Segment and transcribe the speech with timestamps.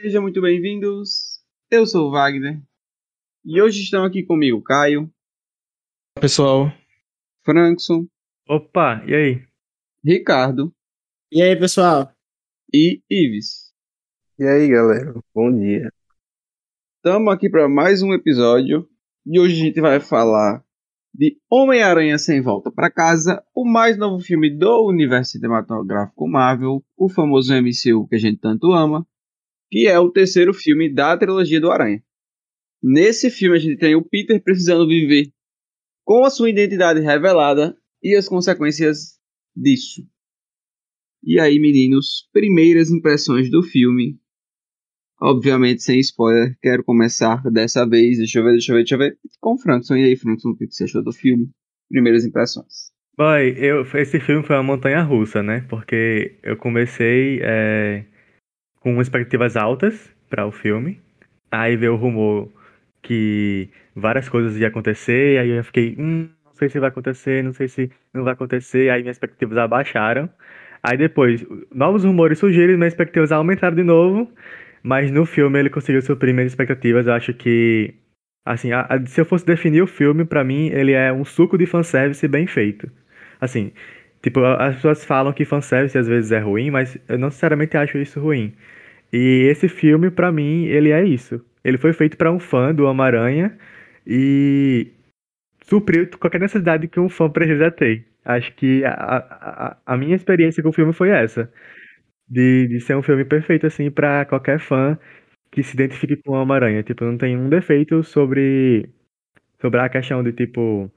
[0.00, 1.40] Sejam muito bem-vindos.
[1.70, 2.58] Eu sou o Wagner
[3.44, 5.12] e hoje estão aqui comigo Caio,
[6.18, 6.72] pessoal.
[7.44, 8.06] Frankson,
[8.48, 9.46] Opa, e aí?
[10.02, 10.74] Ricardo
[11.30, 12.10] E aí, pessoal?
[12.72, 13.74] e Ives.
[14.38, 15.12] E aí, galera?
[15.34, 15.92] Bom dia.
[16.96, 18.88] Estamos aqui para mais um episódio
[19.26, 20.64] e hoje a gente vai falar
[21.12, 27.08] de Homem-Aranha Sem Volta para Casa, o mais novo filme do universo cinematográfico Marvel, o
[27.10, 29.06] famoso MCU que a gente tanto ama,
[29.70, 32.02] que é o terceiro filme da trilogia do Aranha.
[32.82, 35.30] Nesse filme a gente tem o Peter precisando viver
[36.04, 39.18] com a sua identidade revelada e as consequências
[39.54, 40.02] disso.
[41.22, 44.18] E aí, meninos, primeiras impressões do filme.
[45.20, 48.16] Obviamente, sem spoiler, quero começar dessa vez.
[48.16, 49.18] Deixa eu ver, deixa eu ver, deixa eu ver.
[49.38, 49.96] Com o Frankson.
[49.96, 51.50] E aí, Frankson, o que você achou do filme?
[51.90, 52.90] Primeiras impressões.
[53.18, 55.60] Boy, eu, esse filme foi uma montanha russa, né?
[55.68, 58.06] Porque eu comecei é,
[58.80, 61.00] com expectativas altas para o filme.
[61.50, 62.48] Aí veio o rumor
[63.02, 65.38] que várias coisas iam acontecer.
[65.40, 68.90] Aí eu fiquei, hum, não sei se vai acontecer, não sei se não vai acontecer.
[68.90, 70.28] Aí minhas expectativas abaixaram.
[70.82, 74.30] Aí depois, novos rumores surgiram minhas expectativas aumentaram de novo.
[74.82, 77.06] Mas no filme ele conseguiu suprir minhas expectativas.
[77.06, 77.94] Eu acho que,
[78.44, 81.58] assim, a- a- se eu fosse definir o filme, pra mim ele é um suco
[81.58, 82.90] de fanservice bem feito.
[83.40, 83.72] Assim,
[84.22, 87.98] tipo, as pessoas falam que fanservice às vezes é ruim, mas eu não necessariamente acho
[87.98, 88.54] isso ruim.
[89.12, 91.44] E esse filme, pra mim, ele é isso.
[91.64, 93.58] Ele foi feito pra um fã do Homem-Aranha
[94.06, 94.88] e
[95.64, 98.06] supriu qualquer necessidade que um fã precisa ter.
[98.24, 101.50] Acho que a, a, a- minha experiência com o filme foi essa.
[102.28, 104.98] De, de ser um filme perfeito, assim, pra qualquer fã
[105.50, 106.82] que se identifique com o Homem-Aranha.
[106.82, 108.90] Tipo, não tem um defeito sobre,
[109.60, 110.90] sobre a questão de, tipo,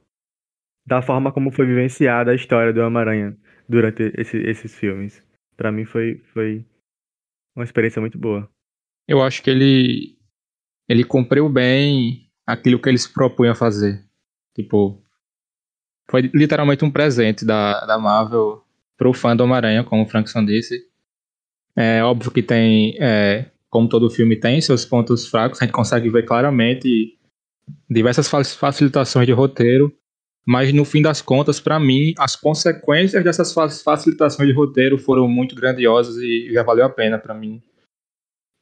[0.85, 5.21] da forma como foi vivenciada a história do Homem-Aranha durante esse- esses filmes.
[5.55, 6.65] Pra mim foi, foi
[7.55, 8.49] uma experiência muito boa.
[9.07, 10.17] Eu acho que ele
[10.89, 14.03] ele cumpriu bem aquilo que ele se propunha fazer.
[14.53, 15.01] Tipo,
[16.09, 18.61] foi literalmente um presente da, da Marvel
[18.97, 20.85] pro fã do Homem-Aranha, como o Frankson disse.
[21.75, 26.09] É óbvio que tem, é, como todo filme tem, seus pontos fracos, a gente consegue
[26.09, 27.17] ver claramente
[27.89, 29.91] diversas fa- facilitações de roteiro,
[30.45, 35.27] mas no fim das contas, pra mim, as consequências dessas fa- facilitações de roteiro foram
[35.27, 37.61] muito grandiosas e já valeu a pena pra mim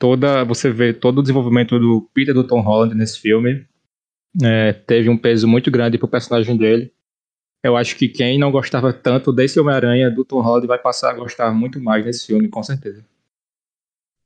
[0.01, 3.67] toda você vê todo o desenvolvimento do Peter do Tom Holland nesse filme
[4.43, 6.93] é, teve um peso muito grande pro personagem dele.
[7.63, 11.13] Eu acho que quem não gostava tanto desse Homem-Aranha do Tom Holland vai passar a
[11.13, 13.05] gostar muito mais desse filme, com certeza.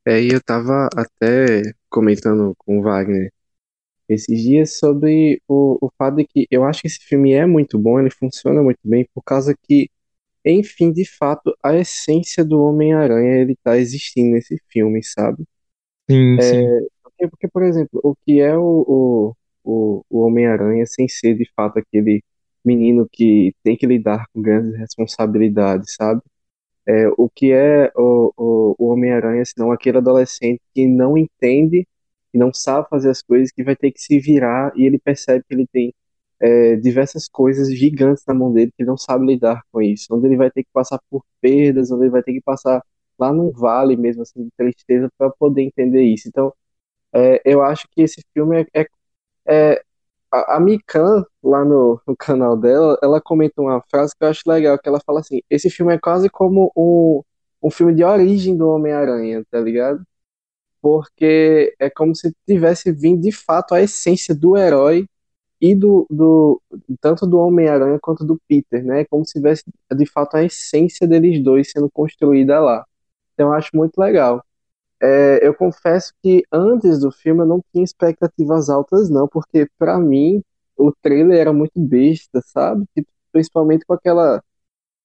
[0.07, 3.31] É, e eu tava até comentando com o Wagner
[4.09, 7.79] esses dias sobre o, o fato de que eu acho que esse filme é muito
[7.79, 9.89] bom, ele funciona muito bem, por causa que,
[10.45, 15.45] enfim, de fato, a essência do Homem-Aranha ele tá existindo nesse filme, sabe?
[16.09, 16.75] Sim, sim.
[17.03, 21.49] Porque, porque, por exemplo, o que é o, o, o, o Homem-Aranha sem ser de
[21.55, 22.23] fato aquele
[22.63, 26.21] menino que tem que lidar com grandes responsabilidades, sabe?
[26.87, 31.87] É, o que é o, o, o Homem-Aranha, senão aquele adolescente que não entende,
[32.35, 35.45] que não sabe fazer as coisas, que vai ter que se virar e ele percebe
[35.47, 35.93] que ele tem
[36.41, 40.27] é, diversas coisas gigantes na mão dele que ele não sabe lidar com isso, onde
[40.27, 42.83] ele vai ter que passar por perdas, onde ele vai ter que passar
[43.17, 46.27] lá num vale mesmo assim de tristeza para poder entender isso.
[46.27, 46.53] Então,
[47.13, 48.87] é, eu acho que esse filme é, é,
[49.75, 49.83] é-
[50.31, 54.43] a, a Mikan lá no, no canal dela, ela comenta uma frase que eu acho
[54.47, 57.23] legal, que ela fala assim, esse filme é quase como um,
[57.63, 60.03] um filme de origem do Homem-Aranha, tá ligado?
[60.85, 65.07] Porque é como se tivesse vindo de fato a essência do herói
[65.59, 66.61] e do, do
[67.01, 69.03] tanto do Homem-Aranha quanto do Peter, né?
[69.05, 69.63] Como se tivesse
[69.95, 72.85] de fato a essência deles dois sendo construída lá.
[73.33, 74.45] Então eu acho muito legal.
[75.01, 79.99] É, eu confesso que antes do filme eu não tinha expectativas altas, não, porque pra
[79.99, 80.43] mim
[80.77, 82.85] o trailer era muito besta, sabe?
[82.95, 84.43] Tipo, principalmente com aquela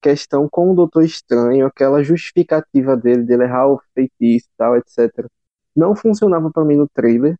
[0.02, 5.30] questão com o Doutor Estranho, aquela justificativa dele, dele errar o feitiço e tal, etc.
[5.76, 7.36] Não funcionava pra mim no trailer.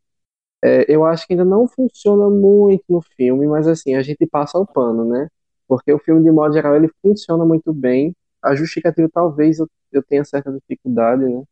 [0.62, 4.58] É, eu acho que ainda não funciona muito no filme, mas assim, a gente passa
[4.58, 5.28] o pano, né?
[5.68, 8.14] Porque o filme, de modo geral, ele funciona muito bem.
[8.42, 11.42] A justificativa talvez eu, eu tenha certa dificuldade, né?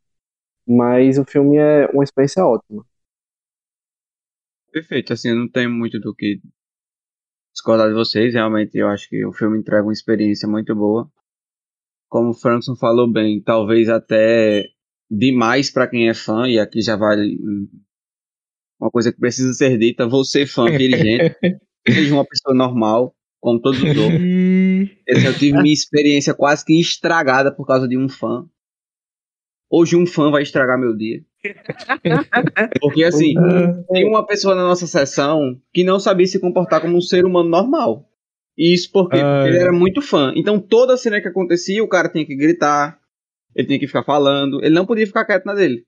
[0.67, 2.85] Mas o filme é uma experiência ótima.
[4.73, 6.41] Perfeito, assim, eu não tenho muito do que
[7.53, 8.33] discordar de vocês.
[8.35, 11.11] Realmente, eu acho que o filme entrega uma experiência muito boa.
[12.09, 14.65] Como o Frankson falou bem, talvez até
[15.11, 17.39] demais pra quem é fã, e aqui já vale
[18.81, 21.37] uma coisa que precisa ser dita: você, fã, dirigente,
[21.89, 24.21] seja uma pessoa normal, como todos os outros.
[25.07, 28.45] Eu tive minha experiência quase que estragada por causa de um fã.
[29.71, 31.23] Hoje um fã vai estragar meu dia.
[32.81, 33.35] Porque assim,
[33.93, 37.49] tem uma pessoa na nossa sessão que não sabia se comportar como um ser humano
[37.49, 38.09] normal.
[38.57, 38.91] E isso?
[38.91, 39.49] Porque Ai.
[39.49, 40.33] ele era muito fã.
[40.35, 42.99] Então toda cena que acontecia, o cara tinha que gritar,
[43.55, 45.85] ele tinha que ficar falando, ele não podia ficar quieto na dele.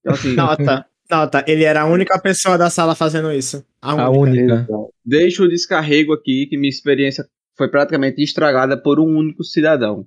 [0.00, 1.44] Então assim, Nota, nota.
[1.46, 3.64] Ele era a única pessoa da sala fazendo isso.
[3.80, 4.10] A única.
[4.10, 4.66] A única.
[5.04, 7.24] Deixo o descarrego aqui que minha experiência
[7.56, 10.06] foi praticamente estragada por um único cidadão.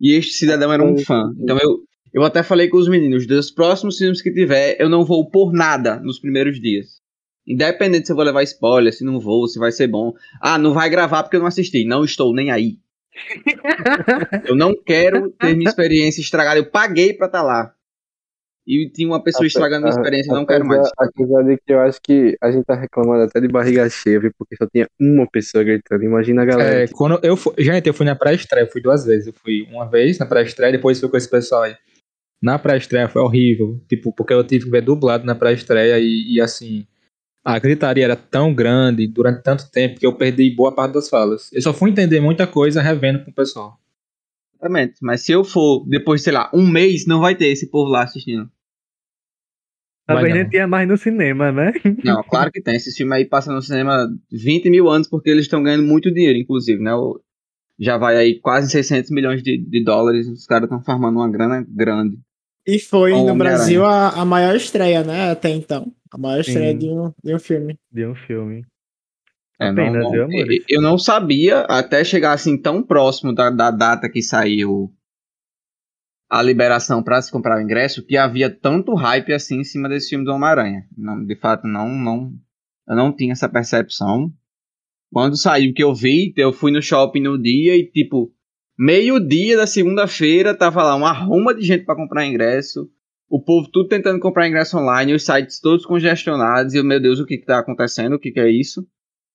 [0.00, 1.30] E este cidadão era um fã.
[1.38, 1.80] Então eu,
[2.12, 5.52] eu até falei com os meninos, dos próximos filmes que tiver, eu não vou por
[5.52, 7.00] nada nos primeiros dias.
[7.46, 10.12] Independente se eu vou levar spoiler, se não vou, se vai ser bom.
[10.40, 11.84] Ah, não vai gravar porque eu não assisti.
[11.84, 12.78] Não estou nem aí.
[14.46, 16.58] Eu não quero ter minha experiência estragada.
[16.58, 17.74] Eu paguei pra estar lá.
[18.66, 20.88] E tinha uma pessoa estragando minha experiência, eu não quero mais.
[20.96, 24.30] Apesar, de que eu acho que a gente tá reclamando até de barriga cheia, viu?
[24.38, 26.04] Porque só tinha uma pessoa gritando.
[26.04, 26.84] Imagina a galera.
[26.84, 29.28] É, quando eu fui, gente, eu fui na pré-estreia, eu fui duas vezes.
[29.28, 31.74] Eu fui uma vez na pré-estreia, depois fui com esse pessoal aí.
[32.40, 36.40] Na pré-estreia foi horrível, tipo, porque eu tive que ver dublado na pré-estreia e, e,
[36.40, 36.86] assim,
[37.44, 41.50] a gritaria era tão grande durante tanto tempo que eu perdi boa parte das falas.
[41.52, 43.78] Eu só fui entender muita coisa revendo com o pessoal.
[44.54, 44.94] Exatamente.
[45.00, 48.02] Mas se eu for depois, sei lá, um mês, não vai ter esse povo lá
[48.02, 48.50] assistindo.
[50.06, 50.50] Talvez nem não.
[50.50, 51.72] tinha mais no cinema, né?
[52.04, 52.74] Não, claro que tem.
[52.74, 56.36] Esse filme aí passa no cinema 20 mil anos porque eles estão ganhando muito dinheiro,
[56.36, 56.90] inclusive, né?
[57.78, 60.26] Já vai aí quase 600 milhões de, de dólares.
[60.26, 62.18] Os caras estão farmando uma grana grande.
[62.66, 63.36] E foi no.
[63.36, 65.30] Brasil a, a maior estreia, né?
[65.30, 65.92] Até então.
[66.12, 67.78] A maior estreia de um, de um filme.
[67.90, 68.64] De um filme.
[69.60, 70.64] É, Apenas, não- não- amores?
[70.68, 74.90] eu- eu não sabia até chegar assim tão próximo da, da data que saiu
[76.30, 80.10] a liberação para se comprar o ingresso que havia tanto hype assim em cima desse
[80.10, 80.86] filme do Homem-Aranha.
[80.96, 82.32] Não, de fato, não, não,
[82.88, 84.32] eu não tinha essa percepção.
[85.12, 88.32] Quando saiu que eu vi, eu fui no shopping no dia e tipo
[88.78, 92.88] meio-dia da segunda-feira tava lá uma ruma de gente para comprar ingresso.
[93.30, 96.74] O povo tudo tentando comprar ingresso online, os sites todos congestionados.
[96.74, 98.14] E eu, meu Deus, o que que tá acontecendo?
[98.14, 98.84] O que que é isso?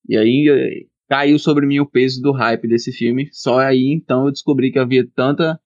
[0.08, 3.30] E aí caiu sobre mim o peso do hype desse filme.
[3.32, 5.58] Só aí então eu descobri que havia tanta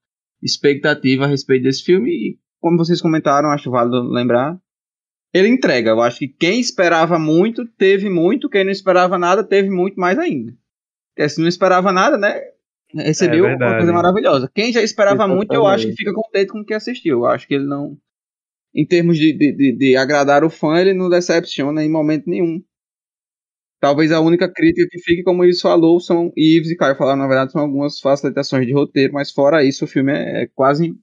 [0.44, 2.12] expectativa a respeito desse filme.
[2.12, 4.58] E como vocês comentaram, acho válido lembrar.
[5.34, 5.92] Ele entrega.
[5.92, 8.50] Eu acho que quem esperava muito, teve muito.
[8.50, 10.54] Quem não esperava nada, teve muito mais ainda.
[11.16, 12.40] Porque se não esperava nada, né?
[12.94, 14.50] Recebeu É uma coisa maravilhosa.
[14.54, 15.98] Quem já esperava muito, eu acho que Exatamente.
[15.98, 17.20] fica contente com o que assistiu.
[17.20, 17.98] Eu acho que ele não.
[18.74, 22.62] Em termos de, de, de, agradar o fã, ele não decepciona em momento nenhum.
[23.80, 27.28] Talvez a única crítica que fique, como eles falou, são, Ives e Caio falaram, na
[27.28, 30.94] verdade, são algumas facilitações de roteiro, mas fora isso, o filme é, é quase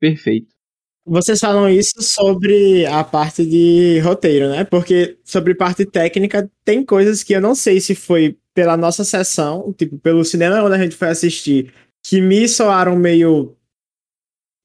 [0.00, 0.58] perfeito.
[1.06, 4.64] Vocês falam isso sobre a parte de roteiro, né?
[4.64, 9.72] Porque sobre parte técnica, tem coisas que eu não sei se foi pela nossa sessão,
[9.72, 11.72] tipo, pelo cinema onde a gente foi assistir,
[12.02, 13.56] que me soaram meio.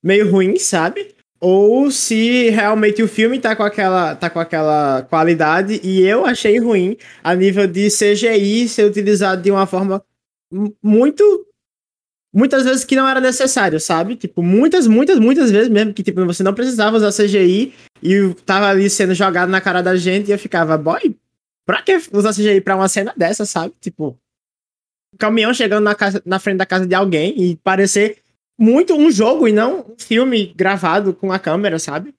[0.03, 1.12] meio ruim, sabe?
[1.45, 6.57] Ou se realmente o filme tá com aquela, tá com aquela qualidade e eu achei
[6.57, 10.01] ruim a nível de CGI ser utilizado de uma forma
[10.49, 11.45] mu- muito
[12.33, 14.15] muitas vezes que não era necessário, sabe?
[14.15, 18.69] Tipo, muitas, muitas, muitas vezes mesmo que tipo você não precisava usar CGI e tava
[18.69, 21.13] ali sendo jogado na cara da gente e eu ficava, boy,
[21.65, 23.73] pra que usar CGI pra uma cena dessa, sabe?
[23.81, 24.17] Tipo,
[25.19, 28.19] caminhão chegando na, casa, na frente da casa de alguém e parecer
[28.57, 32.13] muito um jogo e não um filme gravado com a câmera, sabe?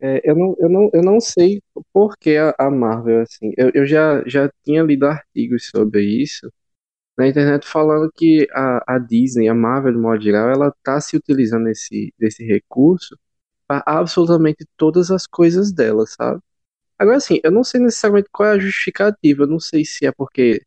[0.00, 1.60] É, eu, não, eu, não, eu não sei
[1.92, 3.52] por que a, a Marvel, assim.
[3.56, 6.48] Eu, eu já, já tinha lido artigos sobre isso
[7.16, 11.16] na internet falando que a, a Disney, a Marvel, de modo geral, ela tá se
[11.16, 13.18] utilizando desse, desse recurso
[13.66, 16.40] para absolutamente todas as coisas dela, sabe?
[16.98, 19.44] Agora, assim, eu não sei necessariamente qual é a justificativa.
[19.44, 20.62] Eu não sei se é porque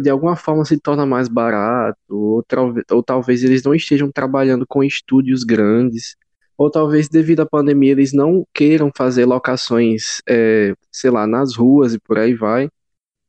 [0.00, 4.66] de alguma forma se torna mais barato, ou, trau- ou talvez eles não estejam trabalhando
[4.66, 6.16] com estúdios grandes.
[6.56, 11.94] Ou talvez devido à pandemia eles não queiram fazer locações, é, sei lá, nas ruas
[11.94, 12.68] e por aí vai,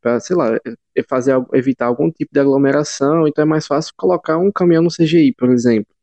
[0.01, 3.27] para, sei lá, é- fazer evitar algum tipo de aglomeração.
[3.27, 5.93] Então é mais fácil colocar um caminhão no CGI, por exemplo.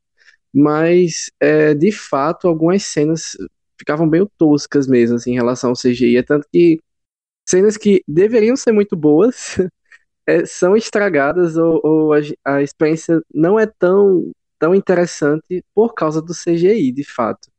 [0.54, 3.36] Mas é, de fato algumas cenas
[3.78, 6.16] ficavam bem toscas mesmo assim, em relação ao CGI.
[6.18, 6.78] É tanto que
[7.48, 9.56] cenas que deveriam ser muito boas
[10.26, 16.22] é, são estragadas ou, ou a, a experiência não é tão tão interessante por causa
[16.22, 17.50] do CGI, de fato.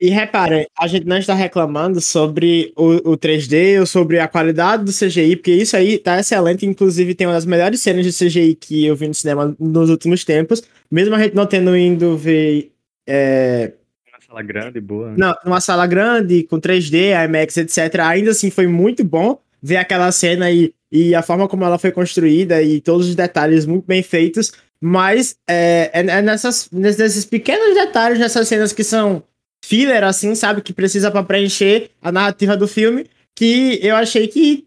[0.00, 4.84] E reparem, a gente não está reclamando sobre o, o 3D ou sobre a qualidade
[4.84, 6.64] do CGI, porque isso aí tá excelente.
[6.64, 10.24] Inclusive, tem uma das melhores cenas de CGI que eu vi no cinema nos últimos
[10.24, 10.62] tempos.
[10.90, 12.72] Mesmo a gente não tendo ido ver.
[13.06, 13.72] é,
[14.08, 15.10] Uma sala grande, boa.
[15.10, 15.14] né?
[15.18, 18.00] não, numa sala grande, com 3D, IMAX, etc.
[18.00, 21.92] Ainda assim foi muito bom ver aquela cena e, e a forma como ela foi
[21.92, 24.52] construída e todos os detalhes muito bem feitos.
[24.80, 29.22] Mas é, é, é nessas, nesses pequenos detalhes, nessas cenas que são
[29.64, 30.62] filler, assim, sabe?
[30.62, 34.66] Que precisa pra preencher a narrativa do filme, que eu achei que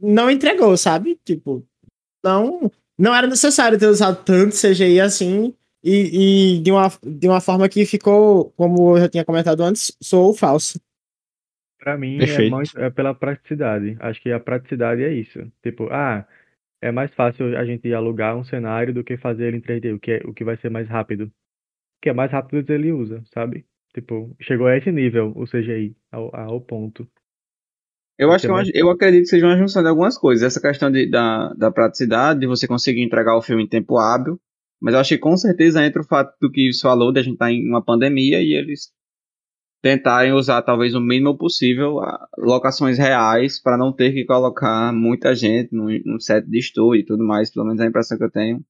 [0.00, 1.18] não entregou, sabe?
[1.24, 1.64] Tipo,
[2.24, 7.40] não, não era necessário ter usado tanto CGI assim e, e de, uma, de uma
[7.40, 10.80] forma que ficou, como eu já tinha comentado antes, sou falso.
[11.78, 13.96] Pra mim é, mais, é pela praticidade.
[14.00, 15.40] Acho que a praticidade é isso.
[15.62, 16.26] Tipo, ah,
[16.82, 20.00] é mais fácil a gente alugar um cenário do que fazer ele em 3D, o
[20.00, 21.26] que, é, o que vai ser mais rápido.
[21.26, 21.32] O
[22.02, 23.66] que é mais rápido ele usa, sabe?
[23.94, 27.08] Tipo, chegou a esse nível o CGI, ao, ao ponto.
[28.18, 30.44] Eu acho que é uma- eu acredito que seja uma junção de algumas coisas.
[30.44, 34.40] Essa questão de- da, da praticidade, de você conseguir entregar o filme em tempo hábil.
[34.80, 37.22] Mas eu acho que com certeza entra o fato do que você falou, de a
[37.22, 38.92] gente estar em uma pandemia e eles
[39.80, 45.34] tentarem usar talvez o mínimo possível a- locações reais para não ter que colocar muita
[45.34, 47.52] gente no set de estúdio e tudo mais.
[47.52, 48.64] Pelo menos a impressão que eu tenho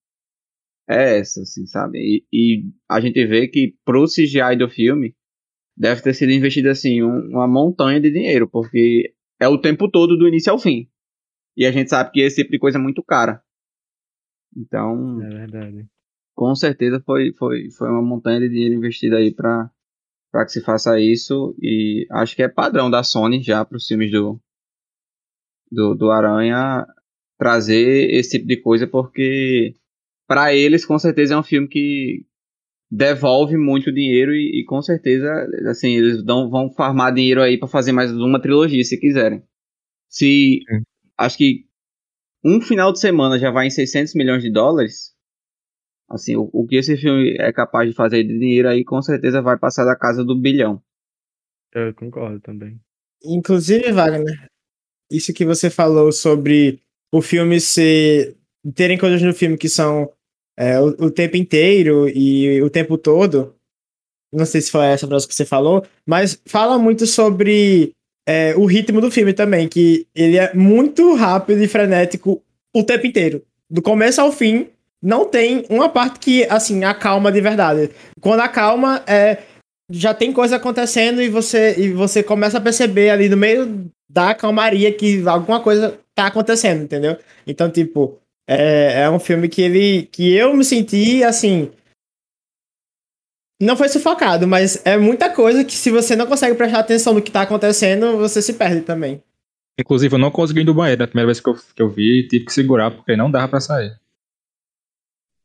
[0.88, 1.98] é essa, assim, sabe?
[1.98, 5.14] E, e a gente vê que pro CGI do filme
[5.76, 10.16] deve ter sido investido assim um- uma montanha de dinheiro, porque é o tempo todo
[10.16, 10.88] do início ao fim.
[11.56, 13.42] E a gente sabe que esse tipo de coisa é muito cara.
[14.56, 15.86] Então, É verdade.
[16.34, 19.70] com certeza foi, foi, foi uma montanha de dinheiro investida aí para
[20.30, 21.54] para que se faça isso.
[21.60, 24.40] E acho que é padrão da Sony já para os filmes do,
[25.70, 26.86] do do Aranha
[27.38, 29.74] trazer esse tipo de coisa porque
[30.26, 32.26] para eles com certeza é um filme que
[32.90, 35.30] devolve muito dinheiro e, e com certeza
[35.70, 39.42] assim eles dão, vão farmar dinheiro aí para fazer mais uma trilogia se quiserem.
[40.08, 40.60] Se
[41.16, 41.66] acho que
[42.44, 45.14] um final de semana já vai em 600 milhões de dólares
[46.08, 49.42] Assim, o, o que esse filme é capaz de fazer de dinheiro aí, com certeza
[49.42, 50.82] vai passar da casa do bilhão.
[51.74, 52.80] Eu concordo também.
[53.22, 54.48] Inclusive, Wagner,
[55.10, 56.80] isso que você falou sobre
[57.12, 58.36] o filme ser.
[58.74, 60.10] terem coisas no filme que são
[60.56, 63.54] é, o, o tempo inteiro e o tempo todo.
[64.32, 67.92] Não sei se foi essa frase que você falou, mas fala muito sobre
[68.26, 72.42] é, o ritmo do filme também, que ele é muito rápido e frenético
[72.74, 73.42] o tempo inteiro.
[73.70, 74.68] Do começo ao fim,
[75.02, 77.90] não tem uma parte que, assim, acalma de verdade.
[78.20, 79.42] Quando acalma, é,
[79.90, 84.34] já tem coisa acontecendo e você, e você começa a perceber ali no meio da
[84.34, 87.16] calmaria que alguma coisa tá acontecendo, entendeu?
[87.46, 90.08] Então, tipo, é, é um filme que ele.
[90.10, 91.70] que eu me senti assim.
[93.60, 97.20] Não foi sufocado, mas é muita coisa que se você não consegue prestar atenção no
[97.20, 99.20] que tá acontecendo, você se perde também.
[99.78, 101.00] Inclusive, eu não consegui ir do banheiro.
[101.00, 103.60] Na primeira vez que eu, que eu vi, tive que segurar porque não dava pra
[103.60, 103.98] sair.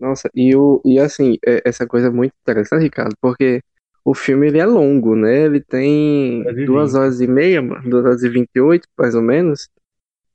[0.03, 3.61] Nossa, e, o, e assim, é- essa coisa é muito interessante, Ricardo, porque
[4.03, 5.45] o filme ele é longo, né?
[5.45, 9.21] Ele tem Duas horas e meia, mano, duas horas e vinte e oito, mais ou
[9.21, 9.69] menos.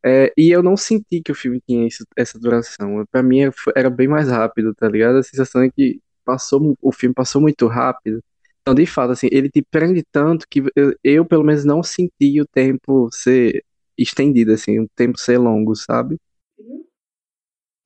[0.05, 3.05] É, e eu não senti que o filme tinha isso- essa duração.
[3.13, 3.41] Pra mim
[3.77, 5.19] era- bem mais rápido, tá ligado?
[5.19, 8.23] A sensação é que passou, o filme passou muito rápido.
[8.63, 12.41] Então, de fato, assim, ele te prende tanto que eu, eu, pelo menos, não senti
[12.41, 13.65] o tempo ser
[13.99, 16.19] estendido, assim, o tempo ser longo, sabe?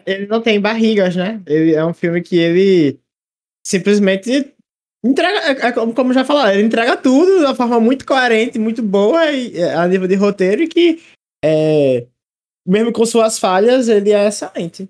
[0.06, 1.42] Ele não tem barrigas, né?
[1.46, 2.98] Ele é um filme que ele
[3.66, 4.52] simplesmente
[5.04, 8.82] entrega, é- é como já falaram, ele entrega tudo de uma forma muito coerente, muito
[8.82, 11.02] boa e, é, a nível de roteiro e que,
[11.44, 12.06] é,
[12.66, 14.86] mesmo com suas falhas, ele é excelente.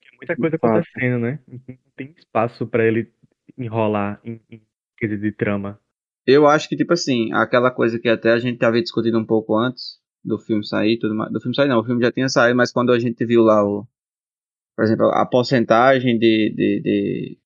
[0.00, 1.38] Tem muita coisa acontecendo, né?
[1.46, 3.12] Não tem espaço pra ele
[3.56, 4.62] enrolar em, em
[4.96, 5.80] quesito de trama.
[6.26, 9.56] Eu acho que, tipo assim, aquela coisa que até a gente havia discutido um pouco
[9.56, 11.32] antes do filme sair tudo mais.
[11.32, 13.64] Do filme sair não, o filme já tinha saído, mas quando a gente viu lá
[13.64, 13.86] o.
[14.76, 16.52] Por exemplo, a porcentagem de.
[16.54, 17.38] de, de-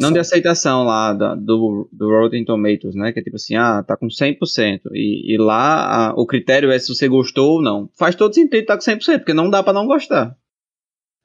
[0.00, 3.12] não de aceitação lá da- do, do Rotten Tomatoes, né?
[3.12, 4.80] Que é tipo assim, ah, tá com 100%.
[4.92, 7.88] E, e lá a- o critério é se você gostou ou não.
[7.98, 10.36] Faz todo sentido tá com 100%, porque não dá pra não gostar.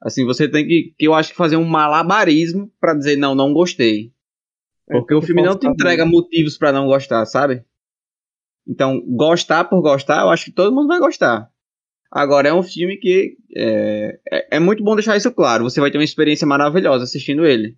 [0.00, 3.52] Assim, você tem que, que eu acho que fazer um malabarismo pra dizer, não, não
[3.52, 4.12] gostei.
[5.00, 7.62] Porque o filme não te entrega motivos pra não gostar, sabe?
[8.68, 11.48] Então, gostar por gostar, eu acho que todo mundo vai gostar.
[12.10, 15.64] Agora, é um filme que é, é, é muito bom deixar isso claro.
[15.64, 17.76] Você vai ter uma experiência maravilhosa assistindo ele.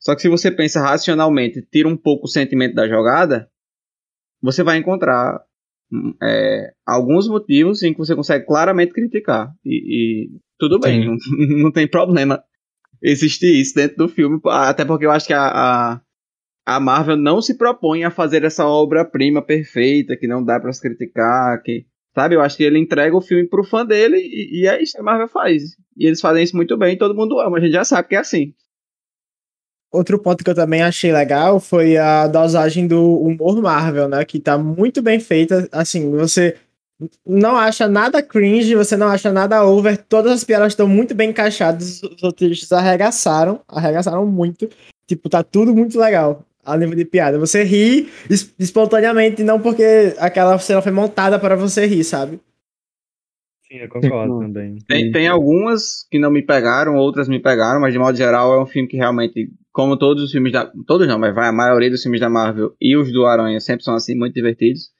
[0.00, 3.48] Só que se você pensa racionalmente, tira um pouco o sentimento da jogada,
[4.42, 5.40] você vai encontrar
[5.90, 9.50] hum, é, alguns motivos em que você consegue claramente criticar.
[9.64, 11.16] E, e tudo bem, não,
[11.64, 12.42] não tem problema
[13.02, 14.38] existir isso dentro do filme.
[14.46, 16.00] Até porque eu acho que a, a,
[16.66, 20.80] a Marvel não se propõe a fazer essa obra-prima perfeita, que não dá pra se
[20.80, 21.86] criticar, que.
[22.14, 24.92] Sabe, eu acho que ele entrega o filme pro fã dele e, e é isso
[24.92, 25.76] que a Marvel faz.
[25.96, 28.18] E eles fazem isso muito bem, todo mundo ama, a gente já sabe que é
[28.18, 28.54] assim.
[29.92, 34.24] Outro ponto que eu também achei legal foi a dosagem do humor Marvel, né?
[34.24, 35.68] Que tá muito bem feita.
[35.70, 36.56] Assim, você
[37.24, 39.96] não acha nada cringe, você não acha nada over.
[39.96, 42.02] Todas as piadas estão muito bem encaixadas.
[42.02, 44.68] Os roteiristas arregaçaram, arregaçaram muito.
[45.06, 46.44] Tipo, tá tudo muito legal.
[46.64, 47.38] A nível de piada.
[47.38, 52.40] Você ri es- espontaneamente, não porque aquela cena foi montada para você rir, sabe?
[53.66, 54.76] Sim, eu concordo também.
[54.86, 58.62] Tem, tem algumas que não me pegaram, outras me pegaram, mas de modo geral é
[58.62, 60.70] um filme que realmente, como todos os filmes da.
[60.86, 63.82] Todos não, mas vai, a maioria dos filmes da Marvel e os do Aranha sempre
[63.84, 64.90] são assim, muito divertidos.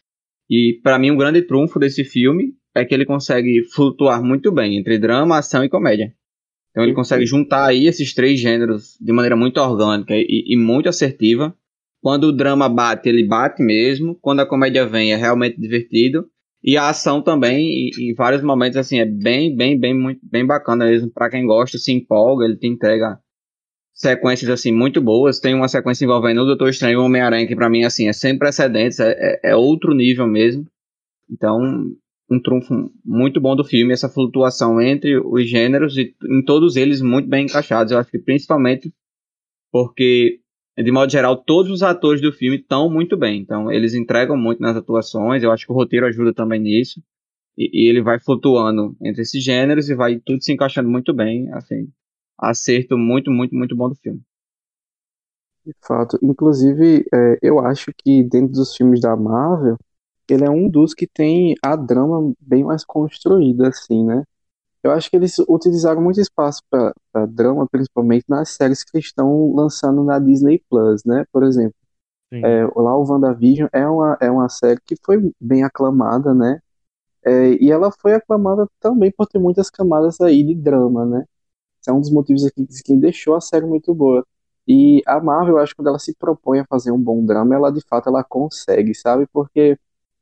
[0.49, 4.77] E pra mim, um grande trunfo desse filme é que ele consegue flutuar muito bem
[4.79, 6.13] entre drama, ação e comédia.
[6.75, 10.89] Então ele consegue juntar aí esses três gêneros de maneira muito orgânica e, e muito
[10.89, 11.57] assertiva.
[12.03, 14.19] Quando o drama bate, ele bate mesmo.
[14.21, 16.27] Quando a comédia vem, é realmente divertido.
[16.63, 20.87] E a ação também, em, vários momentos, assim, é bem, bem, bem, muito, bem bacana
[20.87, 21.11] mesmo.
[21.13, 23.21] Pra quem gosta, se empolga, ele te entrega
[23.95, 25.39] sequências, assim, muito boas.
[25.39, 28.13] Tem uma sequência envolvendo o Doutor Estranho e o Homem-Aranha, que pra mim, assim, é
[28.13, 30.67] sem precedentes, é, é, é outro nível mesmo.
[31.31, 31.61] Então,
[32.31, 37.01] um trunfo muito bom do filme, essa flutuação entre os gêneros e em todos eles
[37.01, 37.93] muito bem encaixados.
[37.93, 38.93] Eu acho que principalmente
[39.71, 40.41] porque,
[40.79, 43.41] de modo geral, todos os atores do filme estão muito bem.
[43.41, 45.43] Então, eles entregam muito nas atuações.
[45.43, 47.03] Eu acho que o roteiro ajuda também nisso.
[47.59, 51.53] E, e ele vai flutuando entre esses gêneros e vai tudo se encaixando muito bem.
[51.53, 51.89] Assim,
[52.39, 54.21] acerto muito, muito, muito bom do filme.
[55.67, 56.19] De fato.
[56.23, 59.77] Inclusive, é, eu acho que dentro dos filmes da Marvel,
[60.33, 64.25] ele é um dos que tem a drama bem mais construída, assim, né?
[64.83, 70.05] Eu acho que eles utilizaram muito espaço para drama, principalmente nas séries que estão lançando
[70.05, 71.25] na Disney Plus, né?
[71.33, 71.75] Por exemplo,
[72.43, 76.61] é, lá o WandaVision é uma, é uma série que foi bem aclamada, né?
[77.25, 81.25] É, e ela foi aclamada também por ter muitas camadas aí de drama, né?
[81.81, 84.27] Esse é um dos motivos aqui que deixou a série muito boa.
[84.67, 87.55] E a Marvel, eu acho que quando ela se propõe a fazer um bom drama,
[87.55, 89.27] ela de fato ela consegue, sabe?
[89.33, 89.79] Porque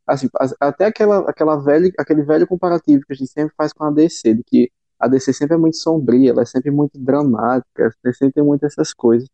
[0.07, 3.85] assim, as- até aquela, aquela velha, aquele velho comparativo que a gente sempre faz com
[3.85, 7.93] a DC, de que a DC sempre é muito sombria, ela é sempre muito dramática,
[8.15, 9.29] sempre tem muitas essas coisas.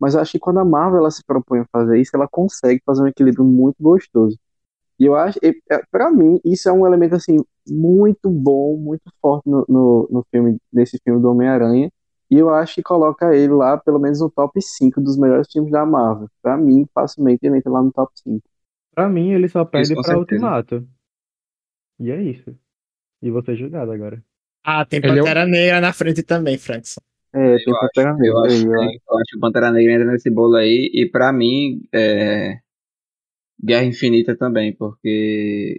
[0.00, 2.82] Mas eu acho que quando a Marvel ela se propõe a fazer isso, ela consegue
[2.86, 4.38] fazer um equilíbrio muito gostoso.
[4.98, 5.52] E eu acho, é,
[5.90, 7.36] pra mim, isso é um elemento assim
[7.68, 11.90] muito bom, muito forte no, no, no filme, nesse filme do Homem-Aranha.
[12.30, 15.72] E eu acho que coloca ele lá, pelo menos no top 5 dos melhores filmes
[15.72, 16.28] da Marvel.
[16.42, 18.46] Pra mim, facilmente ele entra lá no top 5.
[18.94, 20.20] Pra mim, ele só perde com pra certeza.
[20.20, 20.88] Ultimato.
[21.98, 22.54] E é isso.
[23.22, 24.22] E vou ser julgado agora.
[24.64, 27.00] Ah, tem é Pantera Negra na frente também, Frankson.
[27.32, 28.72] É, tem Pantera Eu Negra acho, aí, que, ó.
[29.14, 30.90] eu acho que o Pantera Negra entra nesse bolo aí.
[30.92, 32.58] E pra mim, é...
[33.62, 35.78] Guerra Infinita também, porque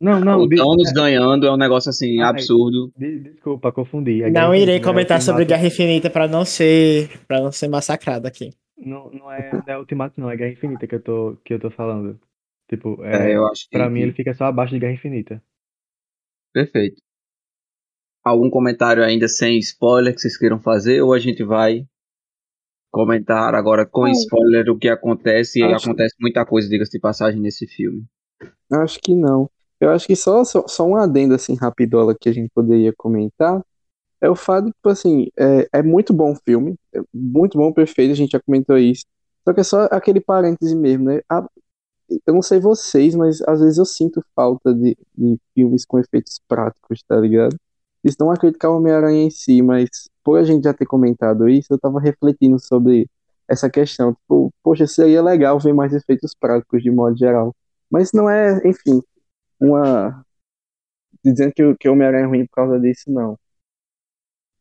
[0.00, 2.90] Não, não, o de- Thanos ganhando é um negócio assim absurdo.
[2.96, 4.22] de- desculpa, confundi.
[4.22, 5.44] É Não Guerra irei Infinita, comentar é sobre.
[5.44, 8.50] Guerra Infinita para não ser para não ser massacrado aqui.
[8.78, 11.70] Não, não é, é Ultimato, não, é Guerra Infinita que eu tô, que eu tô
[11.70, 12.18] falando.
[12.68, 14.94] Tipo, é, É, eu acho que, pra mim que- ele fica só abaixo de Guerra
[14.94, 15.42] Infinita.
[16.52, 17.02] perfeito.
[18.24, 21.00] Algum comentário ainda sem spoiler que vocês queiram fazer?
[21.02, 21.84] Ou a gente vai
[22.92, 24.12] comentar agora com Não.
[24.12, 25.60] spoiler o que acontece?
[25.60, 28.04] E Acho- acontece muita coisa, diga-se de passagem, nesse filme.
[28.72, 29.50] Acho que não.
[29.80, 33.62] Eu acho que só, só, só um adendo assim rapidola que a gente poderia comentar
[34.20, 37.72] é o fato de, tipo assim, é, é muito bom o filme, é muito bom,
[37.72, 39.04] perfeito, a gente já comentou isso.
[39.46, 41.20] Só que é só aquele parêntese mesmo, né?
[41.30, 41.46] Ah,
[42.26, 46.40] eu não sei vocês, mas às vezes eu sinto falta de, de filmes com efeitos
[46.48, 47.56] práticos, tá ligado?
[48.04, 49.88] Isso não criticar o Homem-Aranha em si, mas
[50.24, 53.08] por a gente já ter comentado isso, eu tava refletindo sobre
[53.48, 54.14] essa questão.
[54.14, 57.54] Tipo, poxa, seria legal ver mais efeitos práticos de modo geral.
[57.90, 59.02] Mas não é, enfim,
[59.60, 60.24] uma.
[61.24, 63.38] Dizendo que, que o Homem-Aranha é ruim por causa disso, não.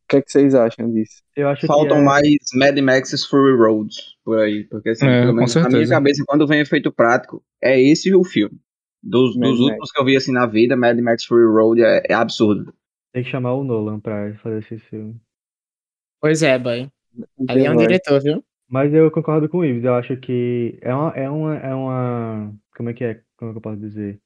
[0.07, 1.21] O que é que vocês acham disso?
[1.35, 4.63] Eu acho Faltam que é, mais Mad Max's Fury Roads por aí.
[4.63, 8.23] Porque, assim, É, pelo menos na minha cabeça, quando vem efeito prático, é esse o
[8.23, 8.57] filme.
[9.03, 12.13] Dos, dos últimos que eu vi assim na vida, Mad Max Fury Road é, é
[12.13, 12.73] absurdo.
[13.13, 15.15] tem que chamar o Nolan pra fazer esse filme.
[16.21, 16.89] Pois é, boy.
[17.49, 17.85] Ali é um Vai.
[17.87, 18.43] diretor, viu?
[18.69, 22.53] Mas eu concordo com o Ives, eu acho que é uma, é uma, é uma,
[22.75, 24.19] como é que é, como é que eu posso dizer?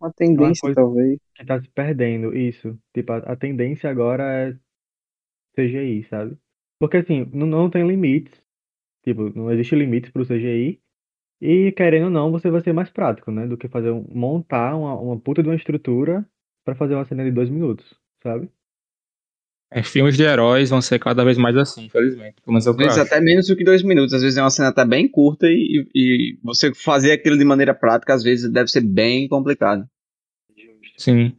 [0.00, 1.18] Uma tendência, coisa- talvez.
[1.34, 2.78] Que tá se perdendo, isso.
[2.94, 4.56] Tipo, a, a tendência agora é
[5.56, 6.36] CGI, sabe?
[6.80, 8.40] Porque assim, não, não tem limites,
[9.04, 10.80] tipo, não existe limites pro CGI,
[11.40, 13.46] e querendo ou não, você vai ser mais prático, né?
[13.46, 16.26] Do que fazer um, montar uma, uma puta de uma estrutura
[16.64, 18.50] pra fazer uma cena de dois minutos, sabe?
[19.70, 22.36] É, filmes de heróis vão ser cada vez mais assim, infelizmente.
[22.46, 24.14] É o Às eu vezes até menos do que dois minutos.
[24.14, 27.74] Às vezes é uma cena até bem curta e, e você fazer aquilo de maneira
[27.74, 29.86] prática, às vezes deve ser bem complicado.
[30.96, 31.36] Sim.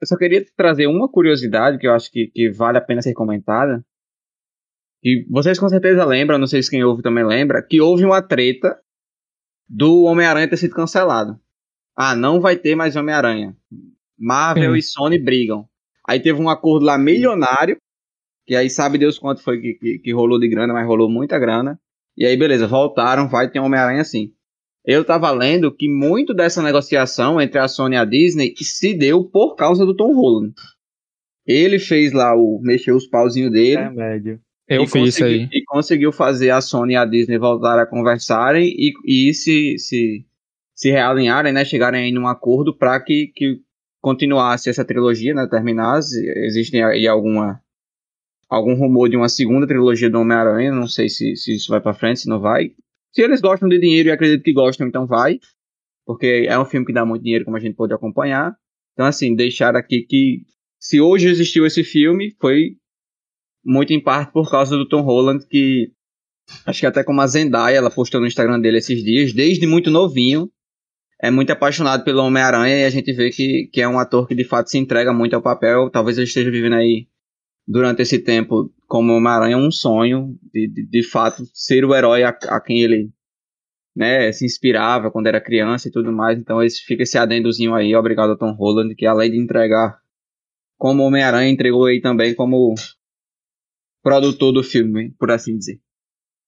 [0.00, 3.14] Eu só queria trazer uma curiosidade que eu acho que, que vale a pena ser
[3.14, 3.84] comentada.
[5.02, 8.22] E vocês com certeza lembram, não sei se quem ouve também lembra, que houve uma
[8.22, 8.78] treta
[9.68, 11.38] do Homem-Aranha ter sido cancelado.
[11.96, 13.56] Ah, não vai ter mais Homem-Aranha.
[14.18, 14.78] Marvel Sim.
[14.78, 15.68] e Sony brigam.
[16.06, 17.76] Aí teve um acordo lá milionário,
[18.46, 21.38] que aí sabe Deus quanto foi que, que, que rolou de grana, mas rolou muita
[21.38, 21.78] grana.
[22.16, 24.32] E aí, beleza, voltaram, vai ter Homem-Aranha sim.
[24.84, 29.24] Eu tava lendo que muito dessa negociação entre a Sony e a Disney se deu
[29.24, 30.52] por causa do Tom Holland.
[31.46, 32.60] Ele fez lá o.
[32.62, 33.82] mexeu os pauzinhos dele.
[33.82, 34.40] É médio.
[34.68, 35.48] Eu e fiz isso consegui- aí.
[35.52, 40.24] E conseguiu fazer a Sony e a Disney voltar a conversarem e, e se, se,
[40.74, 41.64] se realinharem, né?
[41.64, 43.60] Chegarem aí num acordo para que, que
[44.00, 45.46] continuasse essa trilogia, né?
[45.46, 46.16] Terminasse.
[46.46, 47.60] Existem aí alguma,
[48.48, 50.72] algum rumor de uma segunda trilogia do Homem-Aranha.
[50.72, 52.72] Não sei se, se isso vai para frente, se não vai.
[53.14, 55.38] Se eles gostam de dinheiro e acredito que gostam, então vai.
[56.04, 58.54] Porque é um filme que dá muito dinheiro, como a gente pôde acompanhar.
[58.92, 60.42] Então, assim, deixar aqui que
[60.78, 62.76] se hoje existiu esse filme, foi
[63.64, 65.90] muito em parte por causa do Tom Holland, que
[66.66, 69.90] acho que até como a Zendaya, ela postou no Instagram dele esses dias, desde muito
[69.90, 70.50] novinho,
[71.22, 74.34] é muito apaixonado pelo Homem-Aranha e a gente vê que, que é um ator que
[74.34, 75.88] de fato se entrega muito ao papel.
[75.88, 77.06] Talvez ele esteja vivendo aí,
[77.66, 82.28] durante esse tempo, como Homem-Aranha, um sonho de, de, de fato ser o herói a,
[82.30, 83.10] a quem ele
[83.96, 86.38] né, se inspirava quando era criança e tudo mais.
[86.38, 89.98] Então esse, fica esse adendozinho aí, obrigado ao Tom Holland, que além de entregar
[90.76, 92.74] como Homem-Aranha, entregou aí também como
[94.02, 95.80] produtor do filme, por assim dizer.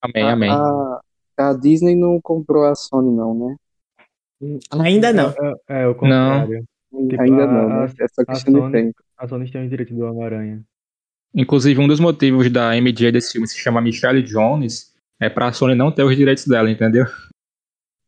[0.02, 0.50] Amém, A- amém.
[0.50, 1.00] A,
[1.38, 3.56] a Disney não comprou a Sony, não, né?
[4.72, 5.30] Ainda não.
[5.68, 6.64] É, é o contrário.
[7.08, 7.74] Tipo, Ainda a- não, né?
[7.98, 9.02] a- É só a questão de Sony- tempo.
[9.16, 10.62] A Sony tem os direitos do Homem-Aranha.
[11.34, 15.74] Inclusive, um dos motivos da MJ desse filme se chama Michelle Jones é pra Sony
[15.74, 17.06] não ter os direitos dela, entendeu?